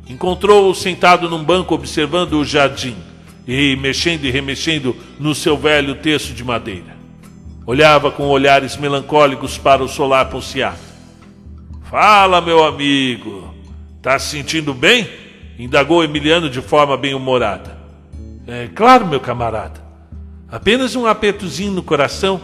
Encontrou-o 0.06 0.74
sentado 0.74 1.26
num 1.26 1.42
banco 1.42 1.74
observando 1.74 2.34
o 2.34 2.44
jardim 2.44 2.94
e 3.48 3.74
mexendo 3.76 4.26
e 4.26 4.30
remexendo 4.30 4.94
no 5.18 5.34
seu 5.34 5.56
velho 5.56 5.94
terço 5.94 6.34
de 6.34 6.44
madeira. 6.44 6.94
Olhava 7.64 8.10
com 8.10 8.24
olhares 8.24 8.76
melancólicos 8.76 9.56
para 9.56 9.82
o 9.82 9.88
solar 9.88 10.28
ponceado. 10.28 10.76
Fala, 11.84 12.38
meu 12.42 12.62
amigo. 12.62 13.54
Tá 14.02 14.18
se 14.18 14.36
sentindo 14.36 14.74
bem? 14.74 15.08
indagou 15.58 16.04
Emiliano 16.04 16.50
de 16.50 16.60
forma 16.60 16.98
bem-humorada. 16.98 17.78
É 18.46 18.68
claro, 18.74 19.06
meu 19.06 19.20
camarada. 19.20 19.80
Apenas 20.50 20.94
um 20.96 21.06
apertozinho 21.06 21.72
no 21.72 21.82
coração. 21.82 22.38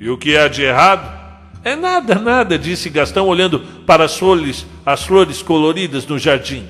E 0.00 0.10
o 0.10 0.18
que 0.18 0.36
há 0.36 0.48
de 0.48 0.62
errado? 0.62 1.15
É 1.66 1.74
nada, 1.74 2.14
nada, 2.14 2.56
disse 2.56 2.88
Gastão, 2.88 3.26
olhando 3.26 3.58
para 3.84 4.04
as 4.04 4.16
flores, 4.16 4.64
as 4.86 5.02
flores 5.04 5.42
coloridas 5.42 6.06
no 6.06 6.16
jardim. 6.16 6.64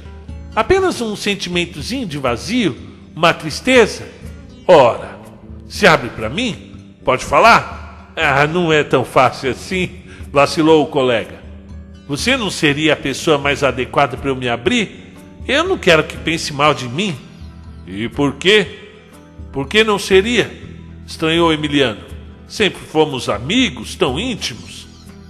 Apenas 0.54 1.02
um 1.02 1.14
sentimentozinho 1.14 2.06
de 2.06 2.16
vazio, 2.16 2.74
uma 3.14 3.34
tristeza. 3.34 4.08
Ora, 4.66 5.18
se 5.68 5.86
abre 5.86 6.08
para 6.08 6.30
mim? 6.30 6.96
Pode 7.04 7.26
falar? 7.26 8.14
Ah, 8.16 8.46
não 8.46 8.72
é 8.72 8.82
tão 8.82 9.04
fácil 9.04 9.50
assim, 9.50 10.00
vacilou 10.32 10.82
o 10.82 10.86
colega. 10.86 11.42
Você 12.08 12.34
não 12.34 12.50
seria 12.50 12.94
a 12.94 12.96
pessoa 12.96 13.36
mais 13.36 13.62
adequada 13.62 14.16
para 14.16 14.30
eu 14.30 14.36
me 14.36 14.48
abrir? 14.48 15.14
Eu 15.46 15.62
não 15.64 15.76
quero 15.76 16.04
que 16.04 16.16
pense 16.16 16.54
mal 16.54 16.72
de 16.72 16.88
mim. 16.88 17.14
E 17.86 18.08
por 18.08 18.36
quê? 18.36 18.66
Por 19.52 19.68
que 19.68 19.84
não 19.84 19.98
seria? 19.98 20.50
Estranhou 21.06 21.52
Emiliano. 21.52 22.00
Sempre 22.48 22.80
fomos 22.80 23.28
amigos, 23.28 23.94
tão 23.94 24.18
íntimos. 24.18 24.85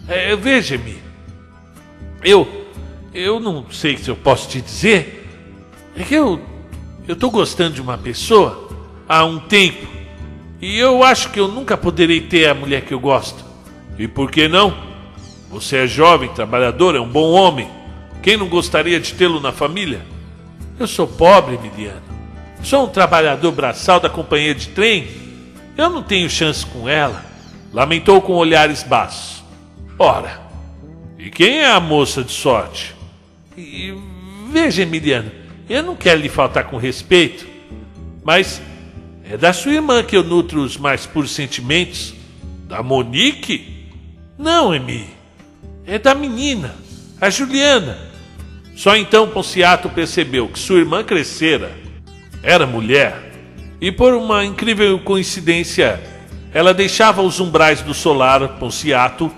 É, 0.09 0.37
Veja-me, 0.37 0.99
eu, 2.23 2.47
eu 3.12 3.40
não 3.40 3.66
sei 3.71 3.97
se 3.97 4.09
eu 4.09 4.16
posso 4.16 4.49
te 4.49 4.61
dizer, 4.61 5.29
é 5.97 6.05
que 6.05 6.14
eu, 6.14 6.40
estou 7.09 7.31
gostando 7.31 7.75
de 7.75 7.81
uma 7.81 7.99
pessoa 7.99 8.69
há 9.09 9.25
um 9.25 9.38
tempo 9.38 9.87
e 10.61 10.79
eu 10.79 11.03
acho 11.03 11.31
que 11.31 11.40
eu 11.40 11.49
nunca 11.49 11.77
poderei 11.77 12.21
ter 12.21 12.49
a 12.49 12.55
mulher 12.55 12.83
que 12.83 12.95
eu 12.95 13.01
gosto. 13.01 13.45
E 13.99 14.07
por 14.07 14.31
que 14.31 14.47
não? 14.47 14.77
Você 15.51 15.79
é 15.79 15.87
jovem, 15.87 16.29
trabalhador, 16.31 16.95
é 16.95 17.01
um 17.01 17.09
bom 17.09 17.33
homem. 17.33 17.69
Quem 18.23 18.37
não 18.37 18.49
gostaria 18.49 19.01
de 19.01 19.14
tê-lo 19.14 19.40
na 19.40 19.53
família? 19.53 20.03
Eu 20.79 20.87
sou 20.87 21.07
pobre, 21.07 21.55
Emiliano. 21.55 22.03
Sou 22.62 22.85
um 22.85 22.88
trabalhador 22.88 23.53
braçal 23.53 24.01
da 24.01 24.09
companhia 24.09 24.55
de 24.55 24.69
trem. 24.69 25.09
Eu 25.77 25.90
não 25.90 26.03
tenho 26.03 26.29
chance 26.29 26.64
com 26.64 26.88
ela. 26.88 27.25
Lamentou 27.73 28.21
com 28.21 28.35
olhares 28.35 28.83
baixos. 28.83 29.42
Ora, 29.98 30.40
e 31.18 31.30
quem 31.30 31.61
é 31.61 31.70
a 31.70 31.80
moça 31.80 32.22
de 32.22 32.30
sorte? 32.30 32.94
E, 33.56 33.94
veja, 34.52 34.82
Emiliano, 34.82 35.30
eu 35.68 35.82
não 35.82 35.96
quero 35.96 36.20
lhe 36.20 36.28
faltar 36.28 36.64
com 36.64 36.76
respeito, 36.76 37.46
mas 38.22 38.61
é 39.24 39.38
da 39.38 39.54
sua 39.54 39.72
irmã 39.72 40.02
que 40.02 40.14
eu 40.14 40.22
nutro 40.22 40.61
os 40.61 40.76
mais 40.76 41.06
puros 41.06 41.30
sentimentos. 41.30 42.14
Da 42.68 42.82
Monique? 42.82 43.87
Não, 44.37 44.74
Emi. 44.74 45.06
É 45.87 45.98
da 45.98 46.14
menina, 46.14 46.74
a 47.18 47.30
Juliana. 47.30 47.96
Só 48.74 48.94
então 48.96 49.30
Ponciato 49.30 49.88
percebeu 49.88 50.48
que 50.48 50.59
sua 50.59 50.80
irmã 50.80 51.02
crescera, 51.02 51.72
era 52.42 52.66
mulher, 52.66 53.32
e 53.80 53.90
por 53.90 54.12
uma 54.12 54.44
incrível 54.44 54.98
coincidência, 54.98 55.98
ela 56.52 56.74
deixava 56.74 57.22
os 57.22 57.40
umbrais 57.40 57.80
do 57.80 57.94
solar 57.94 58.59
Ponciato 58.59 59.32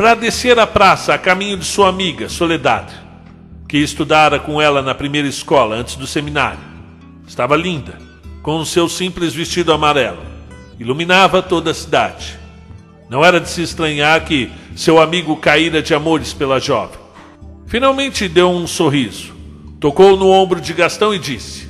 para 0.00 0.14
descer 0.14 0.58
a 0.58 0.66
praça 0.66 1.12
a 1.12 1.18
caminho 1.18 1.58
de 1.58 1.64
sua 1.66 1.90
amiga 1.90 2.26
Soledade, 2.26 2.94
que 3.68 3.76
estudara 3.76 4.38
com 4.38 4.58
ela 4.58 4.80
na 4.80 4.94
primeira 4.94 5.28
escola 5.28 5.76
antes 5.76 5.94
do 5.94 6.06
seminário. 6.06 6.58
Estava 7.28 7.54
linda, 7.54 7.98
com 8.42 8.56
o 8.56 8.64
seu 8.64 8.88
simples 8.88 9.34
vestido 9.34 9.74
amarelo, 9.74 10.22
iluminava 10.78 11.42
toda 11.42 11.72
a 11.72 11.74
cidade. 11.74 12.38
Não 13.10 13.22
era 13.22 13.38
de 13.38 13.50
se 13.50 13.60
estranhar 13.60 14.24
que 14.24 14.50
seu 14.74 14.98
amigo 14.98 15.36
caíra 15.36 15.82
de 15.82 15.92
amores 15.92 16.32
pela 16.32 16.58
jovem. 16.58 16.98
Finalmente 17.66 18.26
deu 18.26 18.48
um 18.48 18.66
sorriso, 18.66 19.34
tocou 19.78 20.16
no 20.16 20.30
ombro 20.30 20.62
de 20.62 20.72
Gastão 20.72 21.14
e 21.14 21.18
disse: 21.18 21.68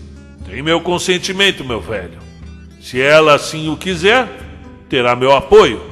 Tem 0.48 0.62
meu 0.62 0.80
consentimento, 0.80 1.64
meu 1.64 1.80
velho. 1.80 2.20
Se 2.80 3.00
ela 3.00 3.34
assim 3.34 3.68
o 3.68 3.76
quiser, 3.76 4.28
terá 4.88 5.16
meu 5.16 5.34
apoio. 5.34 5.89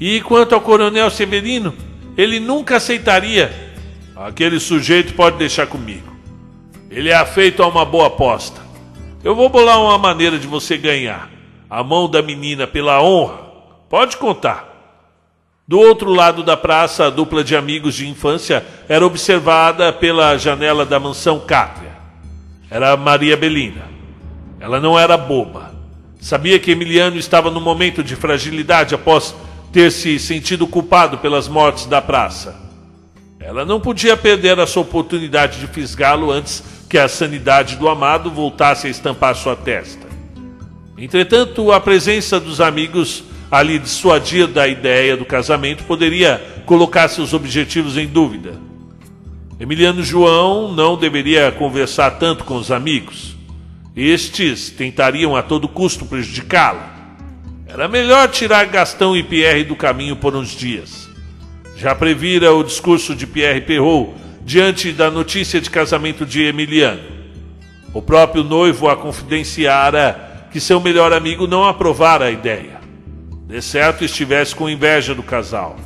E 0.00 0.20
quanto 0.20 0.54
ao 0.54 0.60
coronel 0.60 1.10
Severino, 1.10 1.74
ele 2.16 2.40
nunca 2.40 2.76
aceitaria. 2.76 3.72
Aquele 4.16 4.60
sujeito 4.60 5.14
pode 5.14 5.38
deixar 5.38 5.66
comigo. 5.66 6.12
Ele 6.90 7.08
é 7.08 7.14
afeito 7.14 7.62
a 7.62 7.68
uma 7.68 7.84
boa 7.84 8.08
aposta. 8.08 8.60
Eu 9.24 9.34
vou 9.34 9.48
bolar 9.48 9.80
uma 9.80 9.96
maneira 9.98 10.38
de 10.38 10.46
você 10.46 10.76
ganhar 10.76 11.30
a 11.70 11.82
mão 11.82 12.08
da 12.08 12.20
menina 12.20 12.66
pela 12.66 13.02
honra. 13.02 13.38
Pode 13.88 14.16
contar. 14.16 14.68
Do 15.66 15.78
outro 15.78 16.10
lado 16.10 16.42
da 16.42 16.56
praça, 16.56 17.06
a 17.06 17.10
dupla 17.10 17.42
de 17.42 17.56
amigos 17.56 17.94
de 17.94 18.06
infância 18.06 18.62
era 18.88 19.06
observada 19.06 19.92
pela 19.92 20.36
janela 20.36 20.84
da 20.84 21.00
mansão 21.00 21.40
Cátria. 21.40 21.92
Era 22.70 22.96
Maria 22.96 23.36
Belina. 23.36 23.88
Ela 24.60 24.80
não 24.80 24.98
era 24.98 25.16
boba. 25.16 25.74
Sabia 26.20 26.58
que 26.58 26.70
Emiliano 26.70 27.16
estava 27.16 27.50
num 27.50 27.60
momento 27.60 28.02
de 28.02 28.14
fragilidade 28.14 28.94
após 28.94 29.34
ter 29.72 29.90
se 29.90 30.18
sentido 30.18 30.66
culpado 30.66 31.18
pelas 31.18 31.48
mortes 31.48 31.86
da 31.86 32.02
praça. 32.02 32.60
Ela 33.40 33.64
não 33.64 33.80
podia 33.80 34.16
perder 34.16 34.58
essa 34.58 34.78
oportunidade 34.78 35.58
de 35.58 35.66
fisgá-lo 35.66 36.30
antes 36.30 36.62
que 36.88 36.98
a 36.98 37.08
sanidade 37.08 37.76
do 37.76 37.88
amado 37.88 38.30
voltasse 38.30 38.86
a 38.86 38.90
estampar 38.90 39.34
sua 39.34 39.56
testa. 39.56 40.06
Entretanto, 40.96 41.72
a 41.72 41.80
presença 41.80 42.38
dos 42.38 42.60
amigos 42.60 43.24
ali 43.50 43.78
dissuadia 43.78 44.46
da 44.46 44.68
ideia 44.68 45.16
do 45.16 45.24
casamento 45.24 45.84
poderia 45.84 46.62
colocar 46.64 47.08
seus 47.08 47.32
objetivos 47.32 47.96
em 47.96 48.06
dúvida. 48.06 48.52
Emiliano 49.58 50.02
João 50.02 50.72
não 50.72 50.96
deveria 50.96 51.50
conversar 51.50 52.12
tanto 52.12 52.44
com 52.44 52.56
os 52.56 52.70
amigos. 52.70 53.36
Estes 53.96 54.70
tentariam 54.70 55.36
a 55.36 55.42
todo 55.42 55.68
custo 55.68 56.06
prejudicá-la. 56.06 56.91
Era 57.72 57.88
melhor 57.88 58.28
tirar 58.28 58.66
Gastão 58.66 59.16
e 59.16 59.22
Pierre 59.22 59.64
do 59.64 59.74
caminho 59.74 60.14
por 60.14 60.36
uns 60.36 60.50
dias. 60.50 61.08
Já 61.76 61.94
previra 61.94 62.52
o 62.52 62.62
discurso 62.62 63.14
de 63.14 63.26
Pierre 63.26 63.62
Perrault 63.62 64.12
diante 64.44 64.92
da 64.92 65.10
notícia 65.10 65.60
de 65.60 65.70
casamento 65.70 66.26
de 66.26 66.42
Emiliano. 66.42 67.00
O 67.94 68.02
próprio 68.02 68.44
noivo 68.44 68.88
a 68.88 68.96
confidenciara 68.96 70.48
que 70.52 70.60
seu 70.60 70.80
melhor 70.80 71.12
amigo 71.12 71.46
não 71.46 71.64
aprovara 71.64 72.26
a 72.26 72.30
ideia 72.30 72.82
de 73.52 73.60
certo 73.60 74.02
estivesse 74.02 74.56
com 74.56 74.66
inveja 74.66 75.14
do 75.14 75.22
casal. 75.22 75.76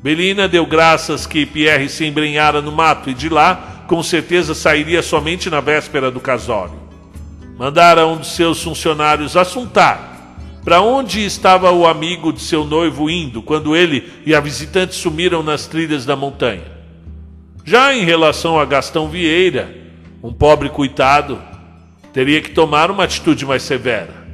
Belina 0.00 0.46
deu 0.46 0.64
graças 0.64 1.26
que 1.26 1.44
Pierre 1.44 1.88
se 1.88 2.04
embrenhara 2.04 2.62
no 2.62 2.70
mato 2.70 3.10
e 3.10 3.14
de 3.14 3.28
lá, 3.28 3.84
com 3.88 4.00
certeza, 4.00 4.54
sairia 4.54 5.02
somente 5.02 5.50
na 5.50 5.60
véspera 5.60 6.08
do 6.08 6.20
casório. 6.20 6.78
Mandara 7.58 8.06
um 8.06 8.18
de 8.18 8.28
seus 8.28 8.62
funcionários 8.62 9.36
assuntar 9.36 10.13
para 10.64 10.80
onde 10.80 11.22
estava 11.22 11.70
o 11.70 11.86
amigo 11.86 12.32
de 12.32 12.40
seu 12.40 12.64
noivo 12.64 13.10
indo 13.10 13.42
quando 13.42 13.76
ele 13.76 14.10
e 14.24 14.34
a 14.34 14.40
visitante 14.40 14.94
sumiram 14.94 15.42
nas 15.42 15.66
trilhas 15.66 16.06
da 16.06 16.16
montanha. 16.16 16.72
Já 17.64 17.94
em 17.94 18.04
relação 18.04 18.58
a 18.58 18.64
Gastão 18.64 19.08
Vieira, 19.08 19.76
um 20.22 20.32
pobre 20.32 20.70
coitado, 20.70 21.38
teria 22.14 22.40
que 22.40 22.50
tomar 22.50 22.90
uma 22.90 23.04
atitude 23.04 23.44
mais 23.44 23.62
severa. 23.62 24.24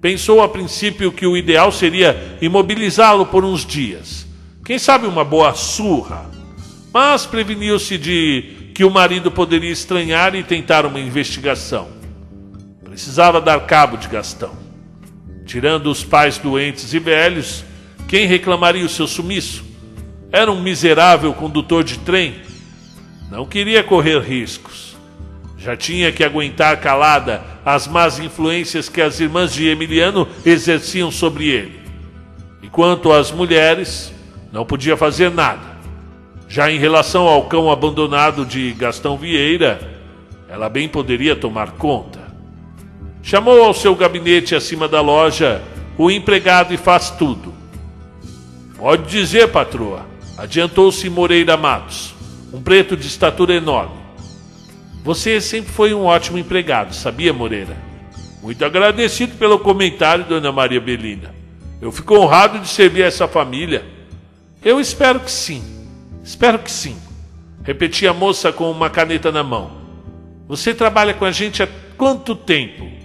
Pensou 0.00 0.42
a 0.42 0.48
princípio 0.48 1.12
que 1.12 1.26
o 1.26 1.36
ideal 1.36 1.70
seria 1.70 2.36
imobilizá-lo 2.40 3.26
por 3.26 3.44
uns 3.44 3.64
dias. 3.64 4.26
Quem 4.64 4.78
sabe 4.78 5.06
uma 5.06 5.24
boa 5.24 5.54
surra. 5.54 6.26
Mas 6.92 7.24
preveniu-se 7.24 7.96
de 7.98 8.70
que 8.74 8.84
o 8.84 8.90
marido 8.90 9.30
poderia 9.30 9.70
estranhar 9.70 10.34
e 10.34 10.42
tentar 10.42 10.86
uma 10.86 11.00
investigação. 11.00 11.88
Precisava 12.84 13.40
dar 13.40 13.60
cabo 13.66 13.96
de 13.96 14.08
Gastão. 14.08 14.67
Tirando 15.48 15.86
os 15.86 16.04
pais 16.04 16.36
doentes 16.36 16.92
e 16.92 16.98
velhos, 16.98 17.64
quem 18.06 18.26
reclamaria 18.26 18.84
o 18.84 18.88
seu 18.88 19.06
sumiço? 19.06 19.64
Era 20.30 20.52
um 20.52 20.60
miserável 20.60 21.32
condutor 21.32 21.82
de 21.82 21.98
trem. 22.00 22.34
Não 23.30 23.46
queria 23.46 23.82
correr 23.82 24.20
riscos. 24.20 24.94
Já 25.56 25.74
tinha 25.74 26.12
que 26.12 26.22
aguentar 26.22 26.78
calada 26.80 27.42
as 27.64 27.88
más 27.88 28.18
influências 28.18 28.90
que 28.90 29.00
as 29.00 29.20
irmãs 29.20 29.54
de 29.54 29.66
Emiliano 29.66 30.28
exerciam 30.44 31.10
sobre 31.10 31.48
ele. 31.48 31.80
E 32.62 32.68
quanto 32.68 33.10
às 33.10 33.32
mulheres, 33.32 34.12
não 34.52 34.66
podia 34.66 34.98
fazer 34.98 35.30
nada. 35.30 35.78
Já 36.46 36.70
em 36.70 36.78
relação 36.78 37.26
ao 37.26 37.46
cão 37.46 37.70
abandonado 37.70 38.44
de 38.44 38.72
Gastão 38.72 39.16
Vieira, 39.16 39.80
ela 40.46 40.68
bem 40.68 40.86
poderia 40.86 41.34
tomar 41.34 41.70
conta. 41.72 42.17
Chamou 43.28 43.62
ao 43.62 43.74
seu 43.74 43.94
gabinete 43.94 44.54
acima 44.54 44.88
da 44.88 45.02
loja 45.02 45.62
o 45.98 46.10
empregado 46.10 46.72
e 46.72 46.78
faz 46.78 47.10
tudo. 47.10 47.52
Pode 48.78 49.02
dizer, 49.02 49.48
patroa, 49.48 50.06
adiantou-se 50.38 51.10
Moreira 51.10 51.54
Matos, 51.54 52.14
um 52.54 52.62
preto 52.62 52.96
de 52.96 53.06
estatura 53.06 53.52
enorme. 53.52 53.98
Você 55.04 55.42
sempre 55.42 55.70
foi 55.70 55.92
um 55.92 56.04
ótimo 56.04 56.38
empregado, 56.38 56.94
sabia, 56.94 57.30
Moreira? 57.30 57.76
Muito 58.42 58.64
agradecido 58.64 59.36
pelo 59.36 59.58
comentário, 59.58 60.24
dona 60.24 60.50
Maria 60.50 60.80
Belina. 60.80 61.34
Eu 61.82 61.92
fico 61.92 62.16
honrado 62.16 62.58
de 62.60 62.68
servir 62.68 63.02
essa 63.02 63.28
família. 63.28 63.84
Eu 64.64 64.80
espero 64.80 65.20
que 65.20 65.30
sim. 65.30 65.62
Espero 66.24 66.58
que 66.60 66.72
sim. 66.72 66.96
Repetia 67.62 68.08
a 68.08 68.14
moça 68.14 68.50
com 68.50 68.70
uma 68.70 68.88
caneta 68.88 69.30
na 69.30 69.42
mão. 69.42 69.70
Você 70.48 70.72
trabalha 70.72 71.12
com 71.12 71.26
a 71.26 71.30
gente 71.30 71.62
há 71.62 71.68
quanto 71.94 72.34
tempo? 72.34 72.96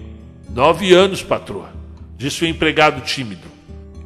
Nove 0.53 0.93
anos, 0.93 1.23
patroa, 1.23 1.73
disse 2.15 2.43
o 2.43 2.47
empregado 2.47 3.01
tímido. 3.01 3.47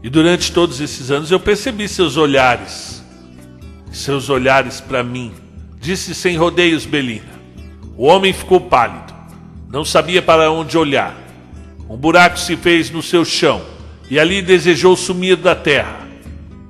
E 0.02 0.10
durante 0.10 0.52
todos 0.54 0.80
esses 0.80 1.12
anos 1.12 1.30
eu 1.30 1.40
percebi 1.42 1.90
seus 1.90 2.16
olhares. 2.16 3.04
Seus 3.92 4.30
olhares 4.30 4.80
para 4.80 5.04
mim, 5.04 5.34
disse 5.78 6.16
sem 6.16 6.38
rodeios 6.38 6.86
Belina. 6.86 7.38
O 7.98 8.06
homem 8.06 8.32
ficou 8.32 8.62
pálido, 8.62 9.14
não 9.70 9.84
sabia 9.84 10.22
para 10.22 10.50
onde 10.50 10.78
olhar. 10.78 11.18
Um 11.90 11.98
buraco 11.98 12.40
se 12.40 12.56
fez 12.56 12.90
no 12.90 13.04
seu 13.04 13.26
chão 13.26 13.62
e 14.10 14.18
ali 14.18 14.42
desejou 14.42 14.96
sumir 14.96 15.36
da 15.36 15.54
terra. 15.54 16.08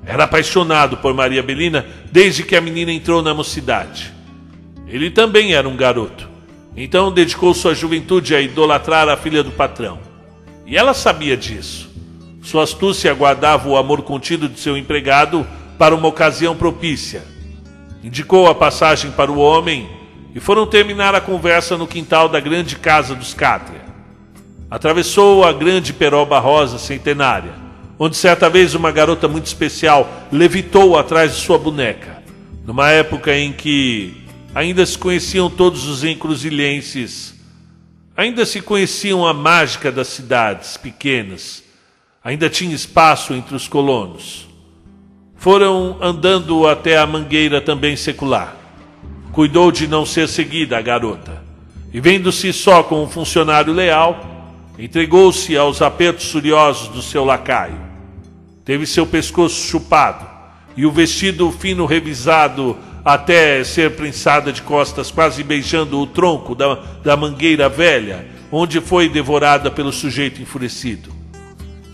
Era 0.04 0.24
apaixonado 0.24 0.98
por 0.98 1.14
Maria 1.14 1.44
Belina 1.44 1.86
desde 2.12 2.42
que 2.42 2.56
a 2.56 2.62
menina 2.62 2.92
entrou 2.92 3.22
na 3.22 3.34
mocidade. 3.34 4.12
Ele 4.88 5.12
também 5.12 5.54
era 5.54 5.70
um 5.70 5.76
garoto, 5.76 6.27
então 6.78 7.12
dedicou 7.12 7.56
sua 7.56 7.74
juventude 7.74 8.36
a 8.36 8.40
idolatrar 8.40 9.10
a 9.10 9.18
filha 9.18 9.42
do 9.42 9.50
patrão. 9.50 9.98
E 10.64 10.78
ela 10.78 10.94
sabia 10.94 11.36
disso. 11.36 11.90
Sua 12.44 12.64
astúcia 12.64 13.12
guardava 13.16 13.68
o 13.68 13.76
amor 13.76 14.04
contido 14.04 14.48
de 14.48 14.60
seu 14.60 14.78
empregado 14.78 15.46
para 15.80 15.96
uma 15.96 16.08
ocasião 16.08 16.56
propícia. 16.56 17.24
Indicou 18.04 18.48
a 18.48 18.54
passagem 18.54 19.10
para 19.10 19.32
o 19.32 19.40
homem 19.40 19.90
e 20.36 20.40
foram 20.40 20.68
terminar 20.68 21.16
a 21.16 21.22
conversa 21.22 21.76
no 21.76 21.88
quintal 21.88 22.30
da 22.30 22.40
grande 22.40 22.76
casa 22.76 23.16
dos 23.16 23.34
Cátria. 23.34 23.82
Atravessou 24.70 25.44
a 25.44 25.52
grande 25.52 25.94
peroba 25.94 26.38
rosa 26.38 26.78
centenária, 26.78 27.54
onde 27.98 28.16
certa 28.16 28.50
vez 28.50 28.76
uma 28.76 28.92
garota 28.92 29.28
muito 29.28 29.48
especial 29.48 30.08
levitou 30.32 30.96
atrás 30.98 31.34
de 31.34 31.42
sua 31.42 31.58
boneca, 31.58 32.22
numa 32.66 32.92
época 32.92 33.36
em 33.36 33.52
que 33.52 34.27
ainda 34.54 34.86
se 34.86 34.98
conheciam 34.98 35.50
todos 35.50 35.86
os 35.86 36.04
encruzilhenses, 36.04 37.36
ainda 38.16 38.46
se 38.46 38.62
conheciam 38.62 39.26
a 39.26 39.34
mágica 39.34 39.92
das 39.92 40.08
cidades 40.08 40.78
pequenas, 40.78 41.64
ainda 42.24 42.50
tinha 42.50 42.76
espaço 42.76 43.34
entre 43.34 43.56
os 43.56 43.68
colonos. 43.68 44.48
Foram 45.36 45.98
andando 46.02 46.68
até 46.68 46.98
a 46.98 47.06
mangueira 47.06 47.62
também 47.62 47.96
secular 47.96 48.58
cuidou 49.38 49.72
de 49.72 49.88
não 49.88 50.04
ser 50.04 50.28
seguida 50.28 50.80
a 50.80 50.82
garota. 50.82 51.44
E 51.94 52.02
vendo-se 52.02 52.52
só 52.52 52.82
com 52.82 53.04
um 53.04 53.08
funcionário 53.08 53.72
leal, 53.72 54.20
entregou-se 54.80 55.56
aos 55.56 55.80
apertos 55.80 56.32
furiosos 56.32 56.88
do 56.88 57.04
seu 57.04 57.24
lacaio. 57.24 57.80
Teve 58.66 58.88
seu 58.88 59.06
pescoço 59.06 59.68
chupado 59.68 60.26
e 60.76 60.88
o 60.88 60.92
vestido 60.92 61.52
fino 61.52 61.86
revisado 61.86 62.76
até 63.08 63.64
ser 63.64 63.96
prensada 63.96 64.52
de 64.52 64.62
costas, 64.62 65.10
quase 65.10 65.42
beijando 65.42 65.98
o 65.98 66.06
tronco 66.06 66.54
da, 66.54 66.78
da 67.02 67.16
mangueira 67.16 67.70
velha, 67.70 68.28
onde 68.52 68.82
foi 68.82 69.08
devorada 69.08 69.72
pelo 69.72 69.94
sujeito 69.94 70.42
enfurecido. 70.42 71.10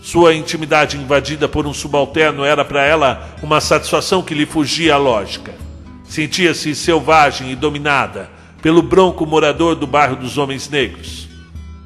Sua 0.02 0.34
intimidade 0.34 0.96
invadida 0.96 1.48
por 1.48 1.68
um 1.68 1.72
subalterno 1.72 2.44
era 2.44 2.64
para 2.64 2.84
ela 2.84 3.28
uma 3.44 3.60
satisfação 3.60 4.22
que 4.22 4.34
lhe 4.34 4.44
fugia 4.44 4.94
à 4.94 4.96
lógica. 4.96 5.54
Sentia-se 6.02 6.74
selvagem 6.74 7.52
e 7.52 7.54
dominada 7.54 8.28
pelo 8.60 8.82
bronco 8.82 9.24
morador 9.24 9.76
do 9.76 9.86
bairro 9.86 10.16
dos 10.16 10.36
Homens 10.36 10.68
Negros. 10.68 11.28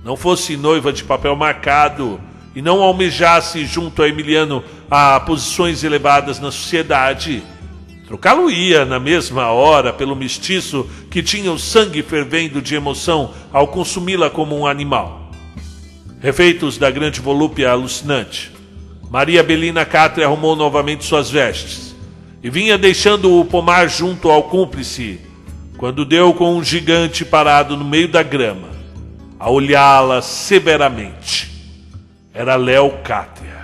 Não 0.02 0.16
fosse 0.16 0.56
noiva 0.56 0.90
de 0.90 1.04
papel 1.04 1.36
marcado 1.36 2.18
e 2.56 2.62
não 2.62 2.80
almejasse 2.80 3.66
junto 3.66 4.02
a 4.02 4.08
Emiliano 4.08 4.64
a 4.90 5.20
posições 5.20 5.84
elevadas 5.84 6.40
na 6.40 6.50
sociedade, 6.50 7.42
trocá-lo-ia 8.08 8.86
na 8.86 8.98
mesma 8.98 9.52
hora 9.52 9.92
pelo 9.92 10.16
mestiço 10.16 10.88
que 11.10 11.22
tinha 11.22 11.52
o 11.52 11.58
sangue 11.58 12.02
fervendo 12.02 12.62
de 12.62 12.74
emoção 12.74 13.34
ao 13.52 13.68
consumi-la 13.68 14.30
como 14.30 14.58
um 14.58 14.66
animal. 14.66 15.30
Refeitos 16.18 16.78
da 16.78 16.90
grande 16.90 17.20
volúpia 17.20 17.70
alucinante, 17.70 18.50
Maria 19.10 19.42
Belina 19.42 19.84
Catre 19.84 20.24
arrumou 20.24 20.56
novamente 20.56 21.04
suas 21.04 21.30
vestes 21.30 21.94
e 22.42 22.48
vinha 22.48 22.78
deixando 22.78 23.38
o 23.38 23.44
pomar 23.44 23.90
junto 23.90 24.30
ao 24.30 24.44
cúmplice, 24.44 25.20
quando 25.76 26.02
deu 26.02 26.32
com 26.32 26.56
um 26.56 26.64
gigante 26.64 27.26
parado 27.26 27.76
no 27.76 27.84
meio 27.84 28.08
da 28.08 28.22
grama, 28.22 28.68
a 29.38 29.50
olhá-la 29.50 30.22
severamente. 30.22 31.50
Era 32.32 32.56
Léo 32.56 32.90
Cátria. 33.04 33.57